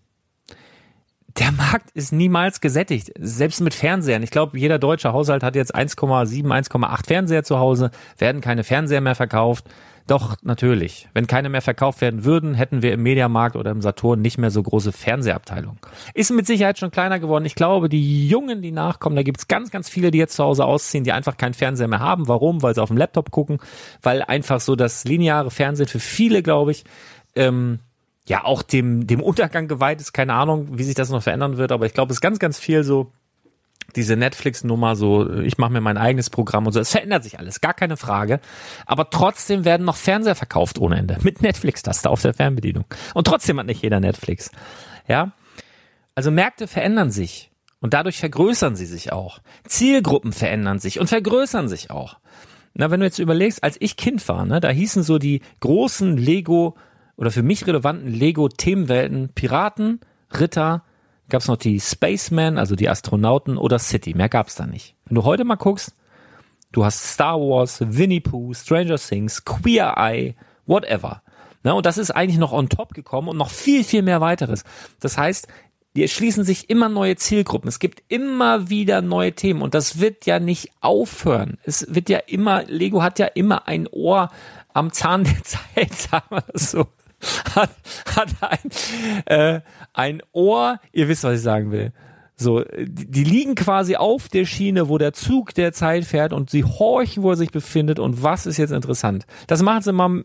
[1.38, 3.12] der Markt ist niemals gesättigt.
[3.18, 4.22] Selbst mit Fernsehern.
[4.22, 9.00] Ich glaube, jeder deutsche Haushalt hat jetzt 1,7, 1,8 Fernseher zu Hause, werden keine Fernseher
[9.00, 9.66] mehr verkauft.
[10.08, 11.08] Doch, natürlich.
[11.14, 14.50] Wenn keine mehr verkauft werden würden, hätten wir im Mediamarkt oder im Saturn nicht mehr
[14.50, 15.78] so große Fernsehabteilungen.
[16.12, 17.44] Ist mit Sicherheit schon kleiner geworden.
[17.44, 20.64] Ich glaube, die Jungen, die nachkommen, da gibt's ganz, ganz viele, die jetzt zu Hause
[20.64, 22.26] ausziehen, die einfach keinen Fernseher mehr haben.
[22.26, 22.62] Warum?
[22.62, 23.58] Weil sie auf dem Laptop gucken.
[24.02, 26.84] Weil einfach so das lineare Fernsehen für viele, glaube ich,
[27.36, 27.78] ähm,
[28.28, 30.12] ja auch dem, dem Untergang geweiht ist.
[30.12, 32.58] Keine Ahnung, wie sich das noch verändern wird, aber ich glaube, es ist ganz, ganz
[32.58, 33.12] viel so
[33.96, 36.80] diese Netflix-Nummer, so ich mache mir mein eigenes Programm und so.
[36.80, 38.40] Es verändert sich alles, gar keine Frage.
[38.86, 42.84] Aber trotzdem werden noch Fernseher verkauft ohne Ende mit Netflix-Taste auf der Fernbedienung.
[43.14, 44.50] Und trotzdem hat nicht jeder Netflix.
[45.08, 45.32] Ja,
[46.14, 49.40] also Märkte verändern sich und dadurch vergrößern sie sich auch.
[49.64, 52.18] Zielgruppen verändern sich und vergrößern sich auch.
[52.74, 56.16] Na, wenn du jetzt überlegst, als ich Kind war, ne, da hießen so die großen
[56.16, 56.76] Lego
[57.16, 60.00] oder für mich relevanten Lego-Themenwelten Piraten,
[60.38, 60.84] Ritter,
[61.28, 64.14] gab es noch die Spacemen, also die Astronauten oder City.
[64.14, 64.94] Mehr gab es da nicht.
[65.06, 65.94] Wenn du heute mal guckst,
[66.72, 70.34] du hast Star Wars, Winnie Pooh, Stranger Things, Queer Eye,
[70.66, 71.22] whatever.
[71.62, 74.64] Na, und das ist eigentlich noch on top gekommen und noch viel, viel mehr weiteres.
[75.00, 75.48] Das heißt,
[75.94, 77.68] die erschließen sich immer neue Zielgruppen.
[77.68, 81.58] Es gibt immer wieder neue Themen und das wird ja nicht aufhören.
[81.64, 84.30] Es wird ja immer, Lego hat ja immer ein Ohr
[84.72, 86.86] am Zahn der Zeit, sagen wir so
[87.54, 87.70] hat,
[88.16, 89.60] hat ein, äh,
[89.92, 91.92] ein Ohr, ihr wisst, was ich sagen will.
[92.36, 96.50] So, die, die liegen quasi auf der Schiene, wo der Zug der Zeit fährt und
[96.50, 99.26] sie horchen, wo er sich befindet und was ist jetzt interessant.
[99.46, 100.24] Das machen sie mal,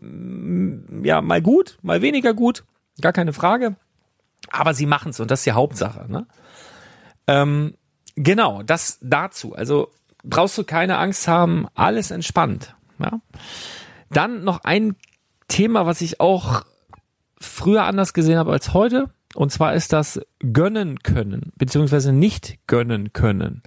[1.04, 2.64] ja, mal gut, mal weniger gut,
[3.00, 3.76] gar keine Frage.
[4.50, 6.10] Aber sie machen es und das ist die Hauptsache.
[6.10, 6.26] Ne?
[7.26, 7.74] Ähm,
[8.16, 9.54] genau, das dazu.
[9.54, 9.90] Also
[10.24, 12.74] brauchst du keine Angst haben, alles entspannt.
[12.98, 13.20] Ja?
[14.10, 14.96] Dann noch ein
[15.48, 16.64] Thema, was ich auch
[17.40, 19.10] früher anders gesehen habe als heute.
[19.34, 20.20] Und zwar ist das
[20.52, 23.62] gönnen können, beziehungsweise nicht gönnen können.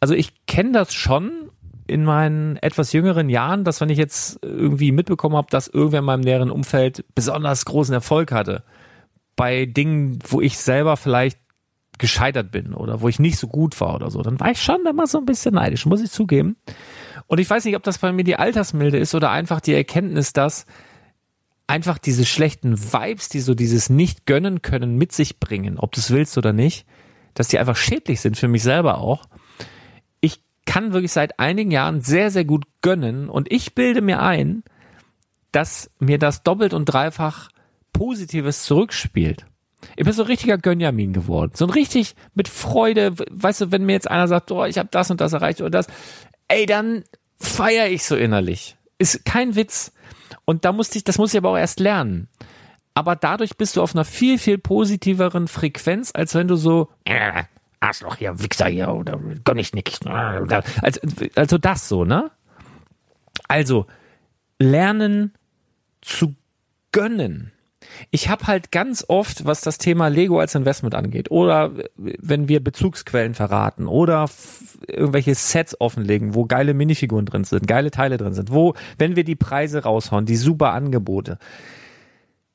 [0.00, 1.50] Also ich kenne das schon
[1.86, 6.04] in meinen etwas jüngeren Jahren, dass wenn ich jetzt irgendwie mitbekommen habe, dass irgendwer in
[6.04, 8.62] meinem näheren Umfeld besonders großen Erfolg hatte,
[9.34, 11.38] bei Dingen, wo ich selber vielleicht
[11.96, 14.84] gescheitert bin oder wo ich nicht so gut war oder so, dann war ich schon
[14.86, 16.56] immer so ein bisschen neidisch, muss ich zugeben.
[17.26, 20.32] Und ich weiß nicht, ob das bei mir die Altersmilde ist oder einfach die Erkenntnis,
[20.32, 20.66] dass
[21.68, 26.10] einfach diese schlechten Vibes, die so dieses Nicht-Gönnen können mit sich bringen, ob du es
[26.10, 26.86] willst oder nicht,
[27.34, 29.28] dass die einfach schädlich sind für mich selber auch.
[30.68, 34.62] kann wirklich seit einigen Jahren sehr, sehr gut gönnen und ich bilde mir ein,
[35.50, 37.48] dass mir das doppelt und dreifach
[37.94, 39.46] Positives zurückspielt.
[39.96, 41.52] Ich bin so ein richtiger Gönjamin geworden.
[41.54, 44.90] So ein richtig mit Freude, weißt du, wenn mir jetzt einer sagt, oh, ich habe
[44.92, 45.86] das und das erreicht oder das,
[46.48, 47.02] ey, dann
[47.38, 48.76] feiere ich so innerlich.
[48.98, 49.92] Ist kein Witz.
[50.44, 52.28] Und da musste ich, das muss ich aber auch erst lernen.
[52.94, 57.44] Aber dadurch bist du auf einer viel, viel positiveren Frequenz, als wenn du so, äh,
[57.80, 60.04] Arschloch hier, Wichser hier, oder gönn ich nicht.
[60.06, 61.06] Also,
[61.36, 62.30] also das so, ne?
[63.46, 63.86] Also,
[64.58, 65.32] lernen
[66.00, 66.34] zu
[66.90, 67.52] gönnen.
[68.10, 72.62] Ich habe halt ganz oft, was das Thema Lego als Investment angeht, oder wenn wir
[72.62, 74.28] Bezugsquellen verraten oder
[74.86, 79.24] irgendwelche Sets offenlegen, wo geile Minifiguren drin sind, geile Teile drin sind, wo, wenn wir
[79.24, 81.38] die Preise raushauen, die super Angebote.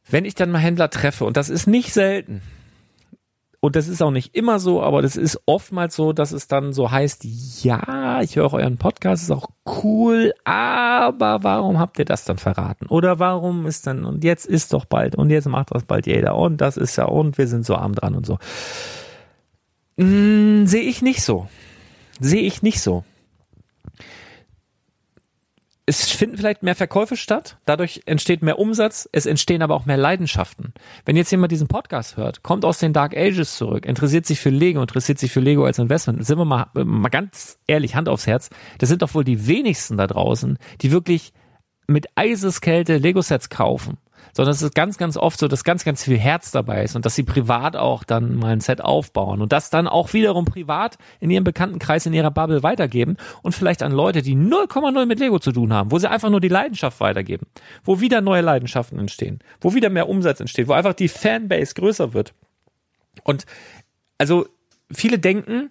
[0.10, 2.42] Wenn ich dann mal Händler treffe, und das ist nicht selten,
[3.64, 6.74] und das ist auch nicht immer so, aber das ist oftmals so, dass es dann
[6.74, 7.24] so heißt,
[7.64, 9.48] ja, ich höre euren Podcast, ist auch
[9.82, 12.88] cool, aber warum habt ihr das dann verraten?
[12.88, 16.36] Oder warum ist dann, und jetzt ist doch bald, und jetzt macht das bald jeder,
[16.36, 18.38] und das ist ja, und wir sind so arm dran und so.
[19.98, 21.48] Hm, Sehe ich nicht so.
[22.20, 23.06] Sehe ich nicht so
[25.86, 29.98] es finden vielleicht mehr Verkäufe statt, dadurch entsteht mehr Umsatz, es entstehen aber auch mehr
[29.98, 30.74] Leidenschaften.
[31.06, 34.50] Wenn jetzt jemand diesen Podcast hört, kommt aus den Dark Ages zurück, interessiert sich für
[34.50, 38.28] Lego, interessiert sich für Lego als Investment, sind wir mal, mal ganz ehrlich, Hand aufs
[38.28, 41.34] Herz, das sind doch wohl die wenigsten da draußen, die wirklich
[41.86, 43.98] mit Eiseskälte Lego-Sets kaufen
[44.34, 47.06] sondern es ist ganz, ganz oft so, dass ganz, ganz viel Herz dabei ist und
[47.06, 50.98] dass sie privat auch dann mal ein Set aufbauen und das dann auch wiederum privat
[51.20, 55.40] in ihrem Bekanntenkreis, in ihrer Bubble weitergeben und vielleicht an Leute, die 0,0 mit Lego
[55.40, 57.48] zu tun haben, wo sie einfach nur die Leidenschaft weitergeben,
[57.84, 62.14] wo wieder neue Leidenschaften entstehen, wo wieder mehr Umsatz entsteht, wo einfach die Fanbase größer
[62.14, 62.34] wird.
[63.24, 63.46] Und
[64.18, 64.48] also
[64.92, 65.70] viele denken,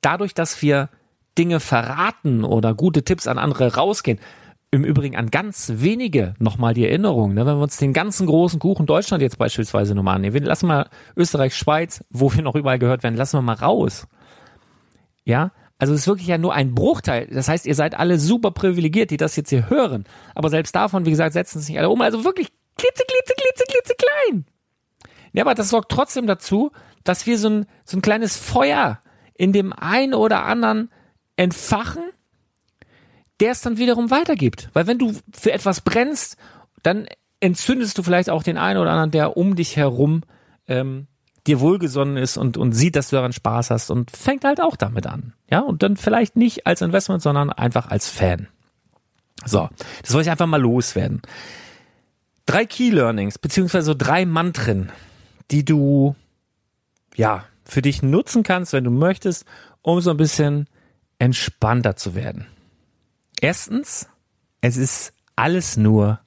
[0.00, 0.88] dadurch, dass wir
[1.38, 4.18] Dinge verraten oder gute Tipps an andere rausgehen,
[4.72, 7.34] im Übrigen an ganz wenige nochmal die Erinnerung.
[7.34, 7.44] Ne?
[7.44, 10.88] Wenn wir uns den ganzen großen Kuchen Deutschland jetzt beispielsweise nochmal annehmen, wir lassen mal
[11.14, 14.08] Österreich, Schweiz, wo wir noch überall gehört werden, lassen wir mal raus.
[15.24, 17.28] Ja, also es ist wirklich ja nur ein Bruchteil.
[17.30, 20.04] Das heißt, ihr seid alle super privilegiert, die das jetzt hier hören.
[20.34, 22.00] Aber selbst davon, wie gesagt, setzen sich nicht alle um.
[22.00, 22.48] Also wirklich
[22.78, 24.46] klitze, klitze, klitze, klitze klein.
[25.34, 26.72] Ja, aber das sorgt trotzdem dazu,
[27.04, 29.00] dass wir so ein, so ein kleines Feuer
[29.34, 30.90] in dem einen oder anderen
[31.36, 32.04] entfachen,
[33.42, 34.70] der es dann wiederum weitergibt.
[34.72, 36.36] Weil wenn du für etwas brennst,
[36.84, 37.06] dann
[37.40, 40.22] entzündest du vielleicht auch den einen oder anderen, der um dich herum
[40.68, 41.08] ähm,
[41.48, 44.76] dir wohlgesonnen ist und, und sieht, dass du daran Spaß hast und fängt halt auch
[44.76, 45.34] damit an.
[45.50, 48.46] Ja, und dann vielleicht nicht als Investment, sondern einfach als Fan.
[49.44, 49.68] So,
[50.02, 51.20] das wollte ich einfach mal loswerden.
[52.46, 54.92] Drei Key Learnings, beziehungsweise so drei Mantren,
[55.50, 56.14] die du,
[57.16, 59.46] ja, für dich nutzen kannst, wenn du möchtest,
[59.82, 60.68] um so ein bisschen
[61.18, 62.46] entspannter zu werden.
[63.42, 64.08] Erstens,
[64.60, 66.20] es ist alles nur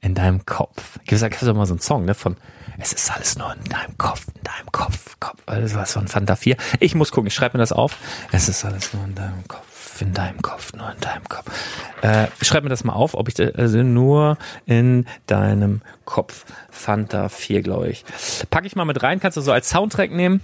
[0.00, 1.00] in deinem Kopf.
[1.04, 2.36] Gibt es ja mal so einen Song, ne, von
[2.78, 5.42] es ist alles nur in deinem Kopf, in deinem Kopf, Kopf.
[5.46, 6.56] Also was von Fanta 4.
[6.78, 7.96] Ich muss gucken, ich schreibe mir das auf.
[8.30, 11.50] Es ist alles nur in deinem Kopf, in deinem Kopf, nur in deinem Kopf.
[12.02, 17.62] Äh, schreib mir das mal auf, ob ich also nur in deinem Kopf Fanta 4,
[17.62, 18.04] glaube ich.
[18.48, 20.40] Packe ich mal mit rein, kannst du so als Soundtrack nehmen.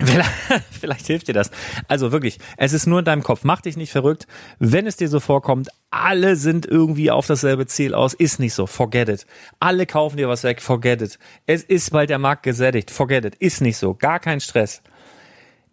[0.80, 1.50] Vielleicht hilft dir das.
[1.88, 3.44] Also wirklich, es ist nur in deinem Kopf.
[3.44, 4.26] Mach dich nicht verrückt.
[4.58, 8.66] Wenn es dir so vorkommt, alle sind irgendwie auf dasselbe Ziel aus, ist nicht so.
[8.66, 9.26] Forget it.
[9.58, 10.62] Alle kaufen dir was weg.
[10.62, 11.18] Forget it.
[11.46, 12.90] Es ist bald der Markt gesättigt.
[12.90, 13.34] Forget it.
[13.36, 13.94] Ist nicht so.
[13.94, 14.82] Gar kein Stress.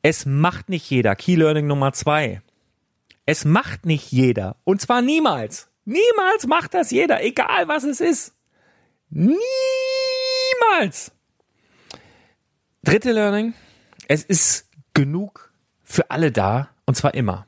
[0.01, 1.15] Es macht nicht jeder.
[1.15, 2.41] Key Learning Nummer zwei.
[3.25, 4.57] Es macht nicht jeder.
[4.63, 5.69] Und zwar niemals.
[5.85, 7.23] Niemals macht das jeder.
[7.23, 8.33] Egal was es ist.
[9.09, 9.37] Niemals.
[12.83, 13.53] Dritte Learning
[14.07, 15.51] es ist genug
[15.83, 17.45] für alle da und zwar immer.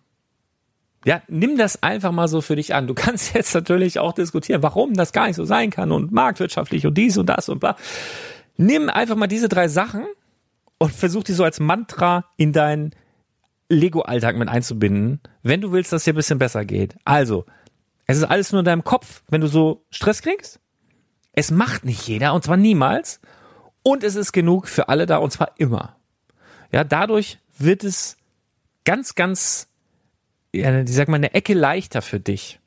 [1.05, 2.87] Ja, nimm das einfach mal so für dich an.
[2.87, 6.85] Du kannst jetzt natürlich auch diskutieren, warum das gar nicht so sein kann und marktwirtschaftlich
[6.85, 7.75] und dies und das und bla.
[8.57, 10.05] Nimm einfach mal diese drei Sachen
[10.77, 12.91] und versuch die so als Mantra in deinen
[13.69, 16.95] Lego-Alltag mit einzubinden, wenn du willst, dass dir ein bisschen besser geht.
[17.05, 17.45] Also,
[18.07, 20.59] es ist alles nur in deinem Kopf, wenn du so Stress kriegst.
[21.33, 23.21] Es macht nicht jeder und zwar niemals.
[23.83, 25.98] Und es ist genug für alle da und zwar immer.
[26.71, 28.17] Ja, dadurch wird es
[28.85, 29.67] ganz, ganz,
[30.53, 32.59] ja, ich sag mal, eine Ecke leichter für dich,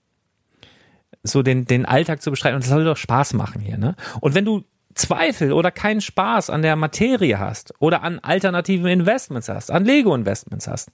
[1.23, 2.57] so den, den Alltag zu bestreiten.
[2.57, 3.97] Und das soll doch Spaß machen hier, ne?
[4.21, 9.49] Und wenn du Zweifel oder keinen Spaß an der Materie hast oder an alternativen Investments
[9.49, 10.91] hast, an Lego-Investments hast,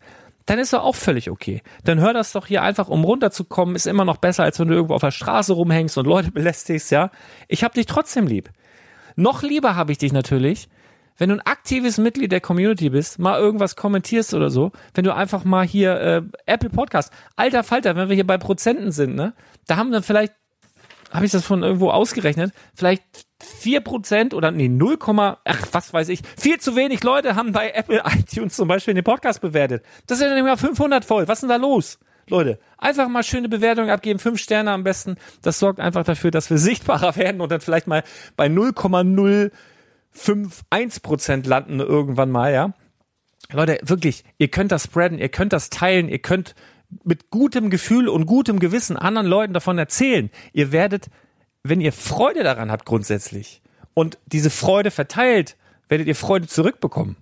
[0.46, 1.62] dann ist doch auch völlig okay.
[1.84, 4.74] Dann hör das doch hier einfach, um runterzukommen, ist immer noch besser, als wenn du
[4.74, 7.10] irgendwo auf der Straße rumhängst und Leute belästigst, ja.
[7.48, 8.50] Ich hab dich trotzdem lieb.
[9.16, 10.68] Noch lieber habe ich dich natürlich,
[11.18, 15.14] wenn du ein aktives Mitglied der Community bist, mal irgendwas kommentierst oder so, wenn du
[15.14, 19.34] einfach mal hier äh, Apple Podcast, alter Falter, wenn wir hier bei Prozenten sind, ne,
[19.66, 20.32] da haben dann vielleicht,
[21.12, 23.02] habe ich das von irgendwo ausgerechnet, vielleicht
[23.42, 24.98] vier Prozent oder nee, 0,
[25.44, 29.04] ach, was weiß ich, viel zu wenig Leute haben bei Apple iTunes zum Beispiel den
[29.04, 29.84] Podcast bewertet.
[30.06, 31.28] Das sind ja nicht mal 500 voll.
[31.28, 31.98] Was ist denn da los?
[32.30, 35.16] Leute, einfach mal schöne Bewertungen abgeben, fünf Sterne am besten.
[35.42, 38.04] Das sorgt einfach dafür, dass wir sichtbarer werden und dann vielleicht mal
[38.36, 38.48] bei
[40.14, 42.74] 0,051 Prozent landen irgendwann mal, ja.
[43.50, 46.54] Leute, wirklich, ihr könnt das spreaden, ihr könnt das teilen, ihr könnt
[47.04, 50.30] mit gutem Gefühl und gutem Gewissen anderen Leuten davon erzählen.
[50.52, 51.08] Ihr werdet,
[51.62, 53.62] wenn ihr Freude daran habt grundsätzlich
[53.94, 55.56] und diese Freude verteilt,
[55.88, 57.16] werdet ihr Freude zurückbekommen.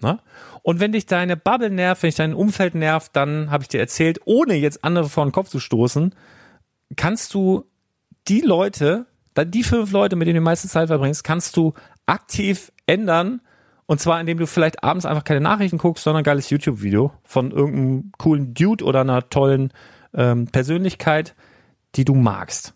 [0.00, 0.18] Ne?
[0.62, 3.80] Und wenn dich deine Bubble nervt, wenn dich dein Umfeld nervt, dann habe ich dir
[3.80, 6.14] erzählt, ohne jetzt andere vor den Kopf zu stoßen,
[6.96, 7.64] kannst du
[8.28, 9.06] die Leute,
[9.38, 11.74] die fünf Leute, mit denen du die meiste Zeit verbringst, kannst du
[12.06, 13.40] aktiv ändern.
[13.86, 17.52] Und zwar, indem du vielleicht abends einfach keine Nachrichten guckst, sondern ein geiles YouTube-Video von
[17.52, 19.72] irgendeinem coolen Dude oder einer tollen
[20.14, 21.34] ähm, Persönlichkeit,
[21.94, 22.74] die du magst.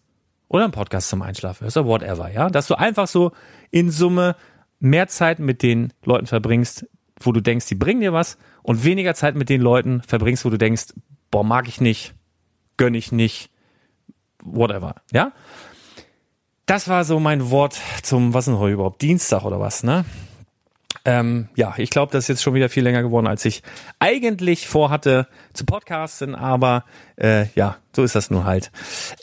[0.49, 2.49] Oder einen Podcast zum Einschlafen oder whatever, ja.
[2.49, 3.33] Dass du einfach so
[3.70, 4.37] in Summe
[4.78, 6.87] mehr Zeit mit den Leuten verbringst,
[7.20, 10.51] wo du denkst, die bringen dir was und weniger Zeit mit den Leuten verbringst, wo
[10.51, 10.95] du denkst,
[11.31, 12.14] boah, mag ich nicht,
[12.76, 13.51] gönn ich nicht,
[14.43, 15.33] whatever, ja?
[16.71, 20.05] Das war so mein Wort zum, was ist denn heute überhaupt, Dienstag oder was, ne?
[21.05, 23.64] Ähm, ja, ich glaube, das ist jetzt schon wieder viel länger geworden, als ich
[23.99, 26.85] eigentlich vorhatte zu podcasten, aber
[27.16, 28.71] äh, ja, so ist das nun halt.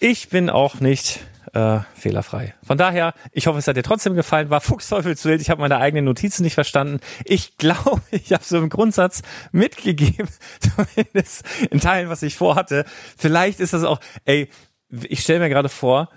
[0.02, 1.22] Ich bin auch nicht
[1.54, 2.54] äh, fehlerfrei.
[2.66, 4.50] Von daher, ich hoffe, es hat dir trotzdem gefallen.
[4.50, 5.39] War Fuchsteufelswild.
[5.39, 7.00] Ich habe meine eigenen Notizen nicht verstanden.
[7.24, 9.22] Ich glaube, ich habe so im Grundsatz
[9.54, 10.28] mitgegeben,
[10.60, 12.84] zumindest in Teilen, was ich vorhatte.
[13.18, 14.50] Vielleicht ist das auch, ey,
[14.89, 16.10] ich stelle mir gerade vor,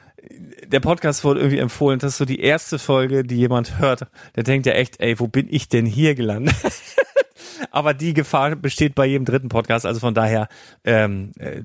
[0.66, 1.98] der Podcast wurde irgendwie empfohlen.
[1.98, 4.06] Das ist so die erste Folge, die jemand hört.
[4.36, 6.54] Der denkt ja echt, ey, wo bin ich denn hier gelandet?
[7.70, 9.84] Aber die Gefahr besteht bei jedem dritten Podcast.
[9.84, 10.48] Also von daher,
[10.84, 11.62] ähm, äh,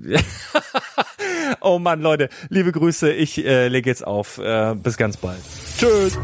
[1.62, 3.12] oh Mann, Leute, liebe Grüße.
[3.12, 4.38] Ich äh, lege jetzt auf.
[4.38, 5.40] Äh, bis ganz bald.
[5.78, 6.18] Tschüss.